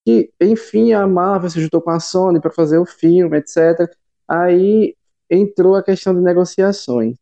[0.06, 3.90] que, enfim, a Marvel se juntou com a Sony para fazer o filme, etc.
[4.28, 4.96] Aí
[5.30, 7.16] entrou a questão de negociações.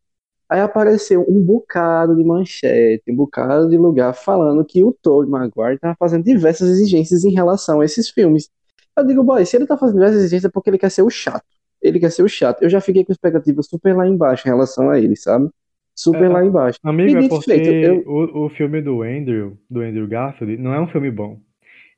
[0.52, 5.76] Aí apareceu um bocado de manchete, um bocado de lugar falando que o Tobey Maguire
[5.76, 8.50] estava fazendo diversas exigências em relação a esses filmes.
[8.98, 11.10] Eu digo, boy, se ele tá fazendo diversas exigências é porque ele quer ser o
[11.10, 11.46] chato.
[11.82, 12.62] Ele quer ser o chato.
[12.64, 15.50] Eu já fiquei com expectativas super lá embaixo em relação a ele, sabe?
[15.96, 16.80] Super É, lá embaixo.
[16.84, 20.74] Amigo, E é porque feito, eu- o, o filme do Andrew, do Andrew Garfield, não
[20.74, 21.40] é um filme bom.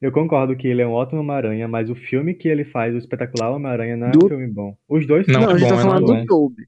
[0.02, 2.98] Eu concordo que ele é um ótimo Homem-Aranha, mas o filme que ele faz, o
[2.98, 4.76] espetacular Homem-Aranha, não é Do- um filme bom.
[4.88, 6.22] Os dois Não, são Não, a gente bom, tá é falando bom.
[6.22, 6.66] do Tobey.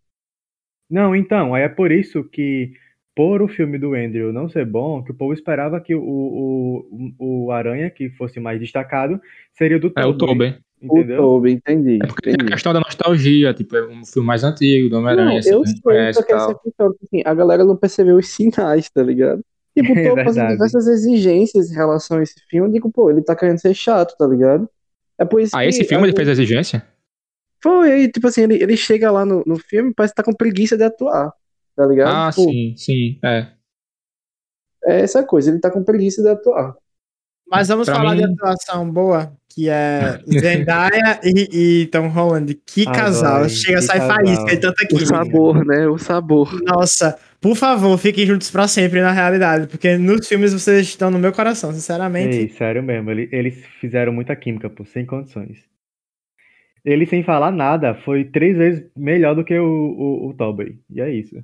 [0.89, 2.73] Não, então, aí é por isso que,
[3.15, 7.13] por o filme do Andrew não ser bom, que o povo esperava que o, o,
[7.17, 9.19] o, o Aranha, que fosse mais destacado,
[9.53, 10.65] seria o do É o Tobey, Tobey.
[10.83, 11.17] O entendeu?
[11.17, 11.99] Tobey, entendi.
[12.03, 12.51] É porque tem a entendi.
[12.51, 15.81] questão da nostalgia, tipo, é um filme mais antigo, do Homem-Aranha, assim, eu a gente
[15.81, 19.41] sei, só que essa questão, assim, a galera não percebeu os sinais, tá ligado?
[19.77, 23.21] Tipo, É tô fazendo diversas exigências em relação a esse filme, eu digo, pô, ele
[23.21, 24.69] tá querendo ser chato, tá ligado?
[25.17, 26.81] É por isso Ah, que esse filme ele fez a exigência?
[27.65, 30.33] Foi, aí, tipo assim, ele, ele chega lá no, no filme parece que tá com
[30.35, 31.31] preguiça de atuar,
[31.75, 32.13] tá ligado?
[32.15, 33.47] Ah, Tipo, sim, sim, é.
[34.85, 36.75] É essa coisa, ele tá com preguiça de atuar.
[37.49, 42.53] Mas vamos Pra falar de mim- atuação boa, que é Zendaya e, e Tom Holland.
[42.65, 43.49] Que Adoro, casal.
[43.49, 44.15] Chega a que sair casal.
[44.15, 45.05] faísca de tanta O química.
[45.07, 45.87] sabor, né?
[45.87, 46.61] O sabor.
[46.63, 51.17] Nossa, por favor, fiquem juntos pra sempre na realidade, porque nos filmes vocês estão no
[51.19, 52.35] meu coração, sinceramente.
[52.37, 55.59] Ei, sério mesmo, ele- eles fizeram muita química, pô, sem condições.
[56.85, 60.79] Ele, sem falar nada, foi três vezes melhor do que o, o, o Tobey.
[60.89, 61.43] E é isso.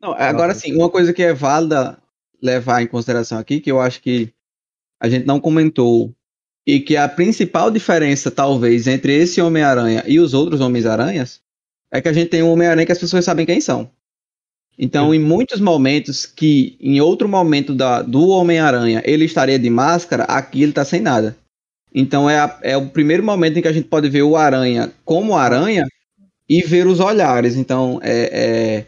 [0.00, 1.98] Não, agora sim, uma coisa que é válida
[2.40, 4.32] levar em consideração aqui, que eu acho que
[5.00, 6.14] a gente não comentou,
[6.66, 11.40] e que a principal diferença, talvez, entre esse Homem-Aranha e os outros Homens-Aranhas,
[11.90, 13.90] é que a gente tem um Homem-Aranha que as pessoas sabem quem são.
[14.78, 20.24] Então, em muitos momentos que, em outro momento da, do Homem-Aranha, ele estaria de máscara,
[20.24, 21.36] aqui ele tá sem nada.
[21.94, 24.92] Então, é, a- é o primeiro momento em que a gente pode ver o Aranha
[25.04, 25.86] como Aranha
[26.48, 27.56] e ver os olhares.
[27.56, 28.86] Então, é- é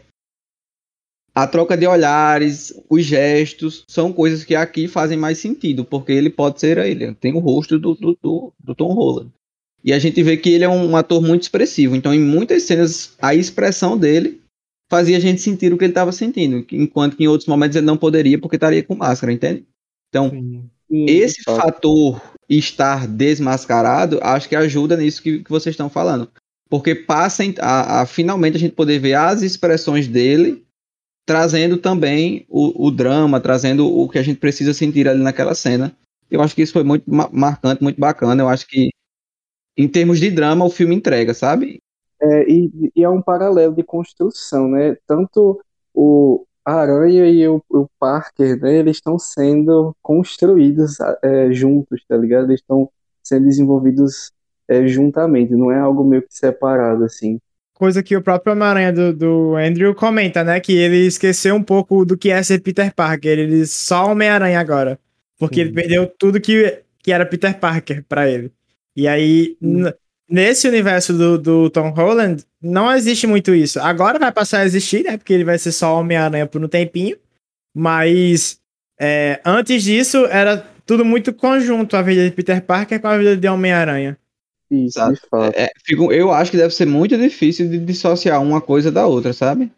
[1.33, 6.29] a troca de olhares, os gestos, são coisas que aqui fazem mais sentido, porque ele
[6.29, 9.31] pode ser ele, tem o rosto do, do, do, do Tom Holland.
[9.83, 13.15] E a gente vê que ele é um ator muito expressivo, então em muitas cenas
[13.21, 14.41] a expressão dele
[14.89, 17.85] fazia a gente sentir o que ele estava sentindo, enquanto que em outros momentos ele
[17.85, 19.65] não poderia porque estaria com máscara, entende?
[20.09, 20.69] Então, Sim.
[20.89, 26.29] Sim, esse fator estar desmascarado, acho que ajuda nisso que, que vocês estão falando.
[26.69, 30.65] Porque passa a, a finalmente a gente poder ver as expressões dele
[31.25, 35.95] trazendo também o, o drama, trazendo o que a gente precisa sentir ali naquela cena.
[36.29, 38.41] Eu acho que isso foi muito ma- marcante, muito bacana.
[38.41, 38.89] Eu acho que,
[39.77, 41.79] em termos de drama, o filme entrega, sabe?
[42.21, 44.95] É, e, e é um paralelo de construção, né?
[45.07, 45.59] Tanto
[45.93, 48.77] o Aranha e o, o Parker, né?
[48.77, 52.45] Eles estão sendo construídos é, juntos, tá ligado?
[52.45, 52.89] Eles estão
[53.23, 54.31] sendo desenvolvidos
[54.67, 57.39] é, juntamente, não é algo meio que separado, assim.
[57.73, 60.59] Coisa que o próprio Homem-Aranha do, do Andrew comenta, né?
[60.59, 63.37] Que ele esqueceu um pouco do que é ser Peter Parker.
[63.37, 64.97] Ele só Homem-Aranha agora.
[65.37, 65.75] Porque ele Sim.
[65.75, 68.51] perdeu tudo que, que era Peter Parker pra ele.
[68.95, 69.57] E aí,
[70.29, 73.79] nesse universo do, do Tom Holland, não existe muito isso.
[73.79, 75.17] Agora vai passar a existir, né?
[75.17, 77.17] Porque ele vai ser só Homem-Aranha por um tempinho.
[77.75, 78.59] Mas
[78.99, 83.35] é, antes disso, era tudo muito conjunto a vida de Peter Parker com a vida
[83.35, 84.17] de Homem-Aranha.
[84.71, 85.19] Isso, Exato.
[85.55, 89.31] É, fico- eu acho que deve ser muito difícil de dissociar uma coisa da outra,
[89.33, 89.71] sabe?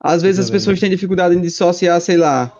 [0.00, 2.52] Às vezes as pessoas têm dificuldade em dissociar, sei lá.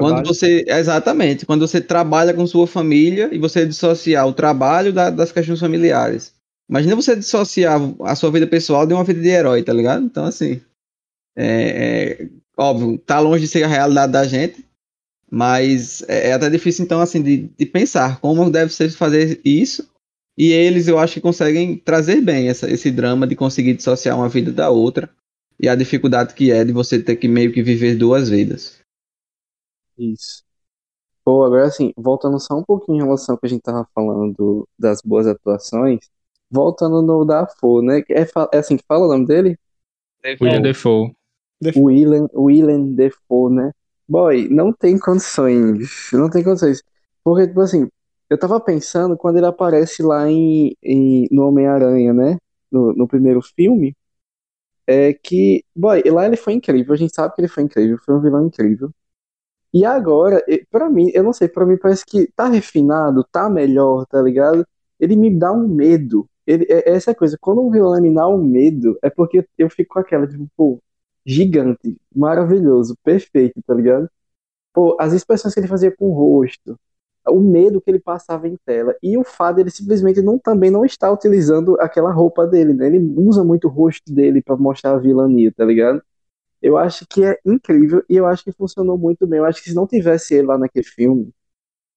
[0.00, 0.64] Quando você.
[0.66, 1.46] Exatamente.
[1.46, 6.34] Quando você trabalha com sua família e você dissociar o trabalho da- das questões familiares.
[6.68, 10.04] Imagina você dissociar a sua vida pessoal de uma vida de herói, tá ligado?
[10.04, 10.60] Então, assim.
[11.36, 14.64] É, é, óbvio, tá longe de ser a realidade da gente.
[15.30, 19.88] Mas é, é até difícil, então, assim, de, de pensar como deve ser fazer isso.
[20.36, 24.28] E eles, eu acho que conseguem trazer bem essa- esse drama de conseguir dissociar uma
[24.28, 25.10] vida da outra.
[25.60, 28.79] E a dificuldade que é de você ter que meio que viver duas vidas.
[30.00, 30.44] Isso.
[31.24, 34.68] Pô, agora assim, voltando só um pouquinho em relação ao que a gente tava falando
[34.78, 36.00] das boas atuações,
[36.50, 38.00] voltando no Dafoe, né?
[38.10, 38.22] É,
[38.54, 39.58] é assim que fala o nome dele?
[40.40, 41.14] William Defoe.
[41.74, 43.72] Willem, Willem Dafoe, né?
[44.08, 46.82] Boy, não tem condições, não tem condições.
[47.24, 47.88] Porque, tipo assim,
[48.28, 52.38] eu tava pensando quando ele aparece lá em, em- no Homem-Aranha, né?
[52.70, 53.96] No, no primeiro filme,
[54.86, 58.14] é que, boy, lá ele foi incrível, a gente sabe que ele foi incrível, foi
[58.14, 58.90] um vilão incrível.
[59.72, 64.04] E agora, pra mim, eu não sei, pra mim parece que tá refinado, tá melhor,
[64.06, 64.66] tá ligado?
[64.98, 66.28] Ele me dá um medo.
[66.46, 69.70] Ele, é, é essa coisa, quando um vilão me dá um medo, é porque eu
[69.70, 70.80] fico com aquela, tipo, pô,
[71.24, 74.10] gigante, maravilhoso, perfeito, tá ligado?
[74.72, 76.78] Pô, as expressões que ele fazia com o rosto,
[77.28, 80.84] o medo que ele passava em tela, e o fato dele simplesmente não, também não
[80.84, 82.86] estar utilizando aquela roupa dele, né?
[82.86, 86.02] Ele usa muito o rosto dele pra mostrar a vilania, tá ligado?
[86.62, 89.38] Eu acho que é incrível e eu acho que funcionou muito bem.
[89.38, 91.32] Eu acho que se não tivesse ele lá naquele filme, se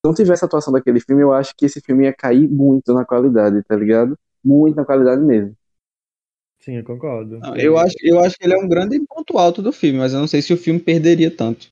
[0.06, 3.06] não tivesse a atuação daquele filme, eu acho que esse filme ia cair muito na
[3.06, 4.18] qualidade, tá ligado?
[4.44, 5.56] Muito na qualidade mesmo.
[6.60, 7.40] Sim, eu concordo.
[7.42, 10.14] Não, Eu acho, eu acho que ele é um grande ponto alto do filme, mas
[10.14, 11.68] eu não sei se o filme perderia tanto.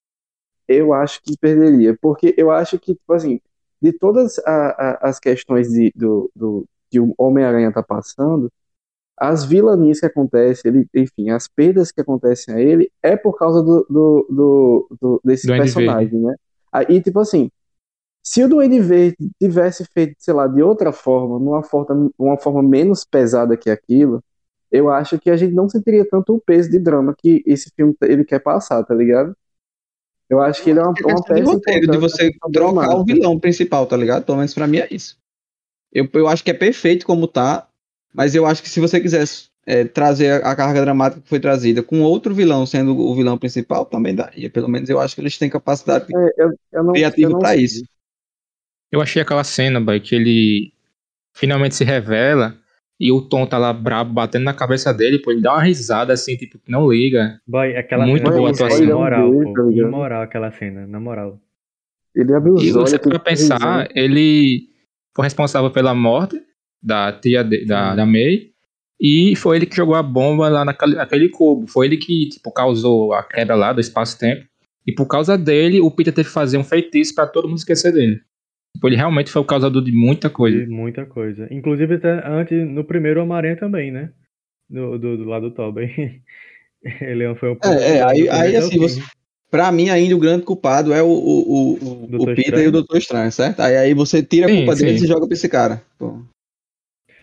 [0.67, 3.39] Eu acho que perderia, porque eu acho que, tipo assim,
[3.81, 8.49] de todas a- a- as questões de, do, do, que o Homem-Aranha tá passando,
[9.17, 13.61] as vilanias que acontecem, ele, enfim, as perdas que acontecem a ele, é por causa
[13.63, 16.35] do, do, do, do- desse Duende personagem, né?
[16.71, 17.51] Aí, tipo assim,
[18.23, 22.63] se o Duende Verde tivesse feito, sei lá, de outra forma, numa forma, uma forma
[22.63, 24.23] menos pesada que aquilo,
[24.71, 27.95] eu acho que a gente não sentiria tanto o peso de drama que esse filme
[28.03, 29.35] ele quer passar, tá ligado?
[30.29, 32.95] Eu acho que ele é uma, É uma questão de peça roteiro, de você trocar
[32.95, 33.05] o problemática.
[33.05, 34.25] vilão principal, tá ligado?
[34.25, 35.17] Pelo menos pra mim é isso.
[35.93, 37.69] Eu, eu acho que é perfeito como tá,
[38.13, 41.39] mas eu acho que se você quisesse é, trazer a, a carga dramática que foi
[41.39, 44.49] trazida com outro vilão sendo o vilão principal, também daria.
[44.49, 47.63] Pelo menos eu acho que eles têm capacidade É, eu, eu não, criativa sei.
[47.63, 47.83] isso.
[48.91, 50.73] Eu achei aquela cena, boy, que ele
[51.33, 52.57] finalmente se revela
[52.99, 56.13] e o Tom tá lá brabo, batendo na cabeça dele, pô, ele dá uma risada
[56.13, 57.39] assim, tipo, não liga.
[57.47, 58.83] Boy, aquela Muito cena boa é atuação.
[58.83, 59.53] imoral, dele, pô.
[59.53, 59.87] tá ligado?
[59.87, 61.39] Imoral aquela cena, na moral.
[62.15, 62.91] Ele abre os E olhos.
[62.91, 64.69] você pra pensar, ele
[65.15, 66.41] foi responsável pela morte
[66.81, 68.51] da tia de- da, da May
[68.99, 71.65] e foi ele que jogou a bomba lá naquele, naquele cubo.
[71.67, 74.45] Foi ele que, tipo, causou a quebra lá do espaço-tempo.
[74.85, 77.91] E por causa dele, o Peter teve que fazer um feitiço pra todo mundo esquecer
[77.91, 78.21] dele.
[78.75, 80.65] Tipo, ele realmente foi o causador de muita coisa.
[80.65, 81.47] De muita coisa.
[81.51, 84.11] Inclusive até antes, no primeiro Homem-Aranha também, né?
[84.69, 86.21] Do, do, do lado do Tobey.
[87.01, 89.01] Ele foi o É, é, aí, aí assim, você,
[89.51, 92.63] pra mim ainda o grande culpado é o, o, o, o, Peter Estranho.
[92.63, 93.59] e o Doutor Estranho, certo?
[93.59, 94.87] Aí, aí você tira a Sim, culpa sim.
[94.87, 95.83] e joga pra esse cara.
[95.99, 96.23] Pô.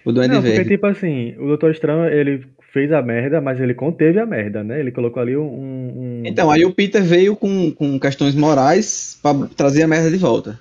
[0.05, 0.71] O Duende Não, porque Verde.
[0.71, 4.79] tipo assim, o Doutor Estranho, ele fez a merda, mas ele conteve a merda, né?
[4.81, 5.43] Ele colocou ali um...
[5.45, 10.17] um- Então, aí o Peter veio com, com questões morais pra trazer a merda de
[10.17, 10.59] volta.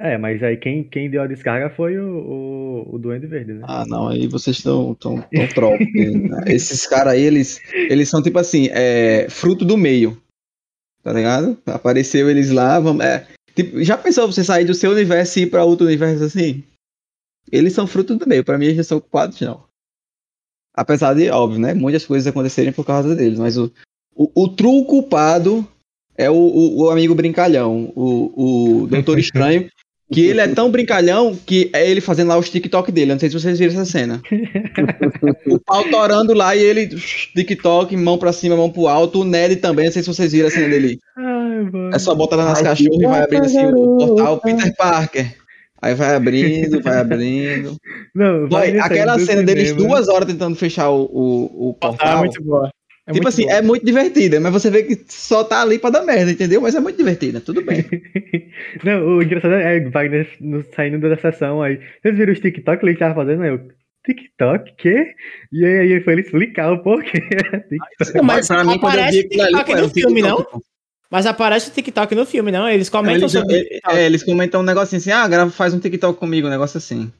[0.00, 2.06] É, mas aí quem, quem deu a descarga foi o,
[2.88, 3.60] o, o Duende Verde, né?
[3.64, 5.76] Ah, não, aí vocês estão tão, tão troll.
[5.76, 6.12] porque,
[6.46, 10.16] Esses caras aí, eles, eles são tipo assim, é, fruto do meio.
[11.02, 11.58] Tá ligado?
[11.66, 13.26] Apareceu eles lá, vamos, é,
[13.56, 16.62] tipo, já pensou você sair do seu universo e ir pra outro universo assim?
[17.50, 19.64] Eles são fruto do meio, pra mim eles não são culpados, não.
[20.74, 21.74] Apesar de, óbvio, né?
[21.74, 23.72] Muitas coisas acontecerem por causa deles, mas o,
[24.14, 25.66] o, o true culpado
[26.16, 29.68] é o, o, o amigo brincalhão, o, o Doutor Estranho,
[30.10, 33.10] que ele é tão brincalhão que é ele fazendo lá os TikTok dele.
[33.10, 34.22] Eu não sei se vocês viram essa cena.
[35.46, 39.20] o pau torando lá e ele, TikTok, mão pra cima, mão pro alto.
[39.20, 40.98] O Ned também, não sei se vocês viram a cena dele.
[41.16, 41.94] Ai, mano.
[41.94, 45.36] É só botar lá nas cachorras e vai abrindo assim o portal Peter Parker.
[45.80, 47.76] Aí vai abrindo, vai abrindo.
[48.14, 52.18] Não, Boy, vai aquela cena deles duas horas tentando fechar o, o, o Ah, portal.
[52.18, 52.70] muito boa.
[53.06, 53.54] É tipo assim, boa.
[53.54, 56.60] é muito divertida, mas você vê que só tá ali pra dar merda, entendeu?
[56.60, 57.84] Mas é muito divertida, tudo bem.
[58.84, 61.80] Não, o engraçado é Wagner no- saindo da sessão aí.
[62.02, 63.42] Vocês viram os TikTok que ele tava fazendo?
[63.44, 63.60] Aí eu,
[64.04, 64.74] TikTok?
[64.76, 65.14] Quê?
[65.52, 67.22] E aí ele foi ele explicar o porquê.
[68.14, 70.44] Não, mas Pra mim, aparece TikTok no filme, não?
[71.10, 72.68] Mas aparece o TikTok no filme, não?
[72.68, 75.78] Eles comentam Eles, sobre é, é, eles comentam um negocinho assim, ah, grava, faz um
[75.80, 77.10] TikTok comigo, um negócio assim.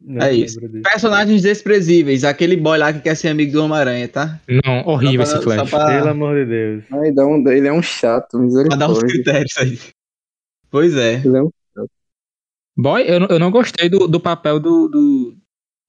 [0.00, 0.58] Não É isso.
[0.60, 0.82] disso.
[0.82, 4.40] Personagens desprezíveis, aquele boy lá que quer ser amigo do Homem-Aranha, tá?
[4.64, 5.70] Não, horrível Só esse pra- Flash.
[5.70, 6.84] Pra, Pelo amor de Deus.
[6.92, 9.08] Ai, dá um, ele é um chato, pra dar uns misericórdia.
[9.08, 9.78] critérios aí.
[10.70, 11.14] Pois é.
[11.16, 11.50] Ele é um
[12.78, 15.36] Boy, eu, não- eu não gostei do, do papel do, do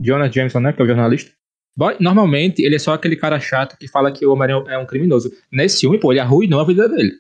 [0.02, 0.74] Jonas Jameson, né?
[0.74, 1.32] Que é o jornalista.
[1.76, 4.86] Boy, normalmente ele é só aquele cara chato que fala que o Homem-Aranha é um
[4.86, 5.32] criminoso.
[5.52, 7.14] Nesse filme, pô, ele arruinou a vida dele.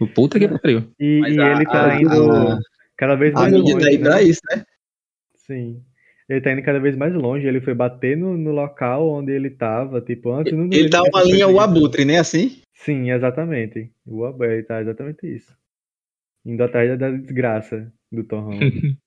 [0.00, 0.90] O Puta que pariu.
[0.98, 2.58] E, e a- ele tá a- indo a-
[2.96, 3.84] cada vez mais mídia longe.
[3.86, 4.04] daí né?
[4.04, 4.64] pra isso, né?
[5.36, 5.82] Sim.
[6.28, 7.46] Ele tá indo cada vez mais longe.
[7.46, 10.00] Ele foi bater no, no local onde ele tava.
[10.00, 12.18] Tipo, antes não Ele tá uma linha o abutre, né?
[12.18, 12.62] Assim?
[12.74, 13.92] Sim, exatamente.
[14.04, 15.54] O Abu, ele tá exatamente isso.
[16.44, 18.98] Indo atrás da desgraça do Tom Holland.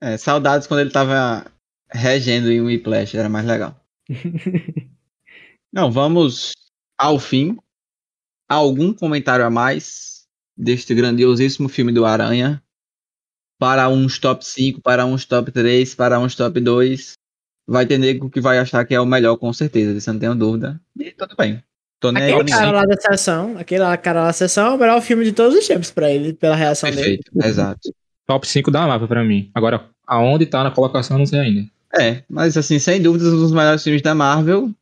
[0.00, 1.44] É, saudades quando ele tava
[1.90, 3.78] regendo em Whiplash, era mais legal.
[5.72, 6.52] Não, vamos
[6.96, 7.56] ao fim.
[8.48, 10.26] Algum comentário a mais
[10.56, 12.62] deste grandiosíssimo filme do Aranha?
[13.58, 17.12] Para uns top 5, para uns top 3, para uns top 2.
[17.66, 20.20] Vai ter nego que vai achar que é o melhor, com certeza, isso eu não
[20.20, 20.80] tenho dúvida.
[20.98, 21.62] E tudo bem.
[22.00, 25.02] Tô nem Aquele cara lá da sessão, aquele cara lá da sessão é o melhor
[25.02, 27.18] filme de todos os tempos pra ele, pela reação dele.
[27.18, 27.92] Perfeito, exato.
[28.24, 29.50] Top 5 da Marvel pra mim.
[29.52, 31.68] Agora, aonde tá na colocação, eu não sei ainda.
[31.94, 34.74] É, mas assim, sem dúvidas, um dos melhores filmes da Marvel.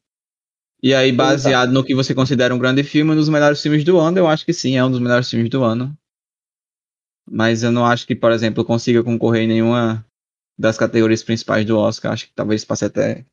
[0.82, 3.98] E aí, baseado no que você considera um grande filme, um dos melhores filmes do
[3.98, 5.96] ano, eu acho que sim, é um dos melhores filmes do ano.
[7.28, 10.04] Mas eu não acho que, por exemplo, consiga concorrer em nenhuma
[10.58, 12.12] das categorias principais do Oscar.
[12.12, 13.24] Acho que talvez passe até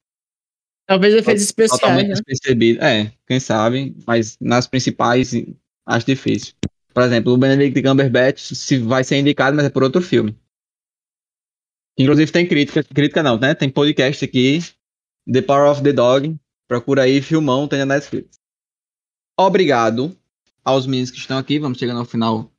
[0.86, 2.14] Talvez efeitos especiais, totalmente né?
[2.14, 2.84] despercebido.
[2.84, 5.34] É, quem sabe, mas nas principais
[5.86, 6.54] acho difícil.
[6.94, 10.36] Por exemplo, o Benedict Cumberbatch se vai ser indicado, mas é por outro filme.
[11.98, 13.54] Inclusive tem crítica, crítica não, né?
[13.54, 14.60] Tem podcast aqui,
[15.32, 16.36] The Power of the Dog,
[16.68, 18.40] procura aí, filmão, tem na Netflix.
[19.40, 20.18] Obrigado
[20.64, 22.52] aos meninos que estão aqui, vamos chegando ao final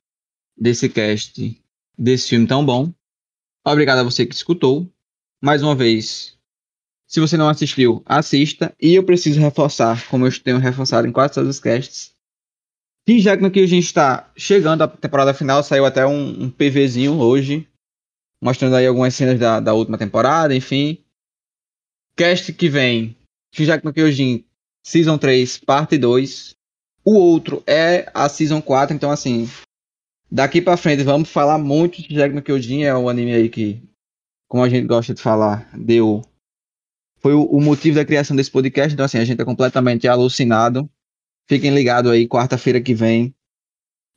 [0.57, 1.61] desse cast,
[1.97, 2.93] desse filme tão bom.
[3.65, 4.89] Obrigado a você que escutou.
[5.41, 6.37] Mais uma vez,
[7.07, 8.73] se você não assistiu, assista.
[8.81, 12.13] E eu preciso reforçar, como eu tenho reforçado em quase todos os casts,
[13.05, 17.19] que já que a gente está chegando à temporada final, saiu até um, um PVzinho
[17.19, 17.67] hoje,
[18.45, 21.03] mostrando aí algumas cenas da, da última temporada, enfim.
[22.15, 23.17] Cast que vem,
[23.51, 24.45] Shingeki no Kyojin
[24.85, 26.53] Season 3, parte 2.
[27.03, 29.49] O outro é a Season 4, então assim,
[30.31, 33.81] Daqui pra frente vamos falar muito de Shingeki no Kyojin, é um anime aí que,
[34.47, 36.21] como a gente gosta de falar, deu.
[37.19, 40.87] Foi o, o motivo da criação desse podcast, então assim, a gente é completamente alucinado.
[41.47, 43.33] Fiquem ligados aí, quarta-feira que vem,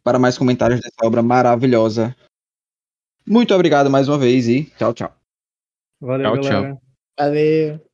[0.03, 2.15] para mais comentários dessa obra maravilhosa.
[3.29, 5.13] Muito obrigado mais uma vez e tchau, tchau.
[6.01, 6.63] Valeu, Tchau, tchau.
[6.63, 6.79] galera.
[7.19, 7.88] Valeu.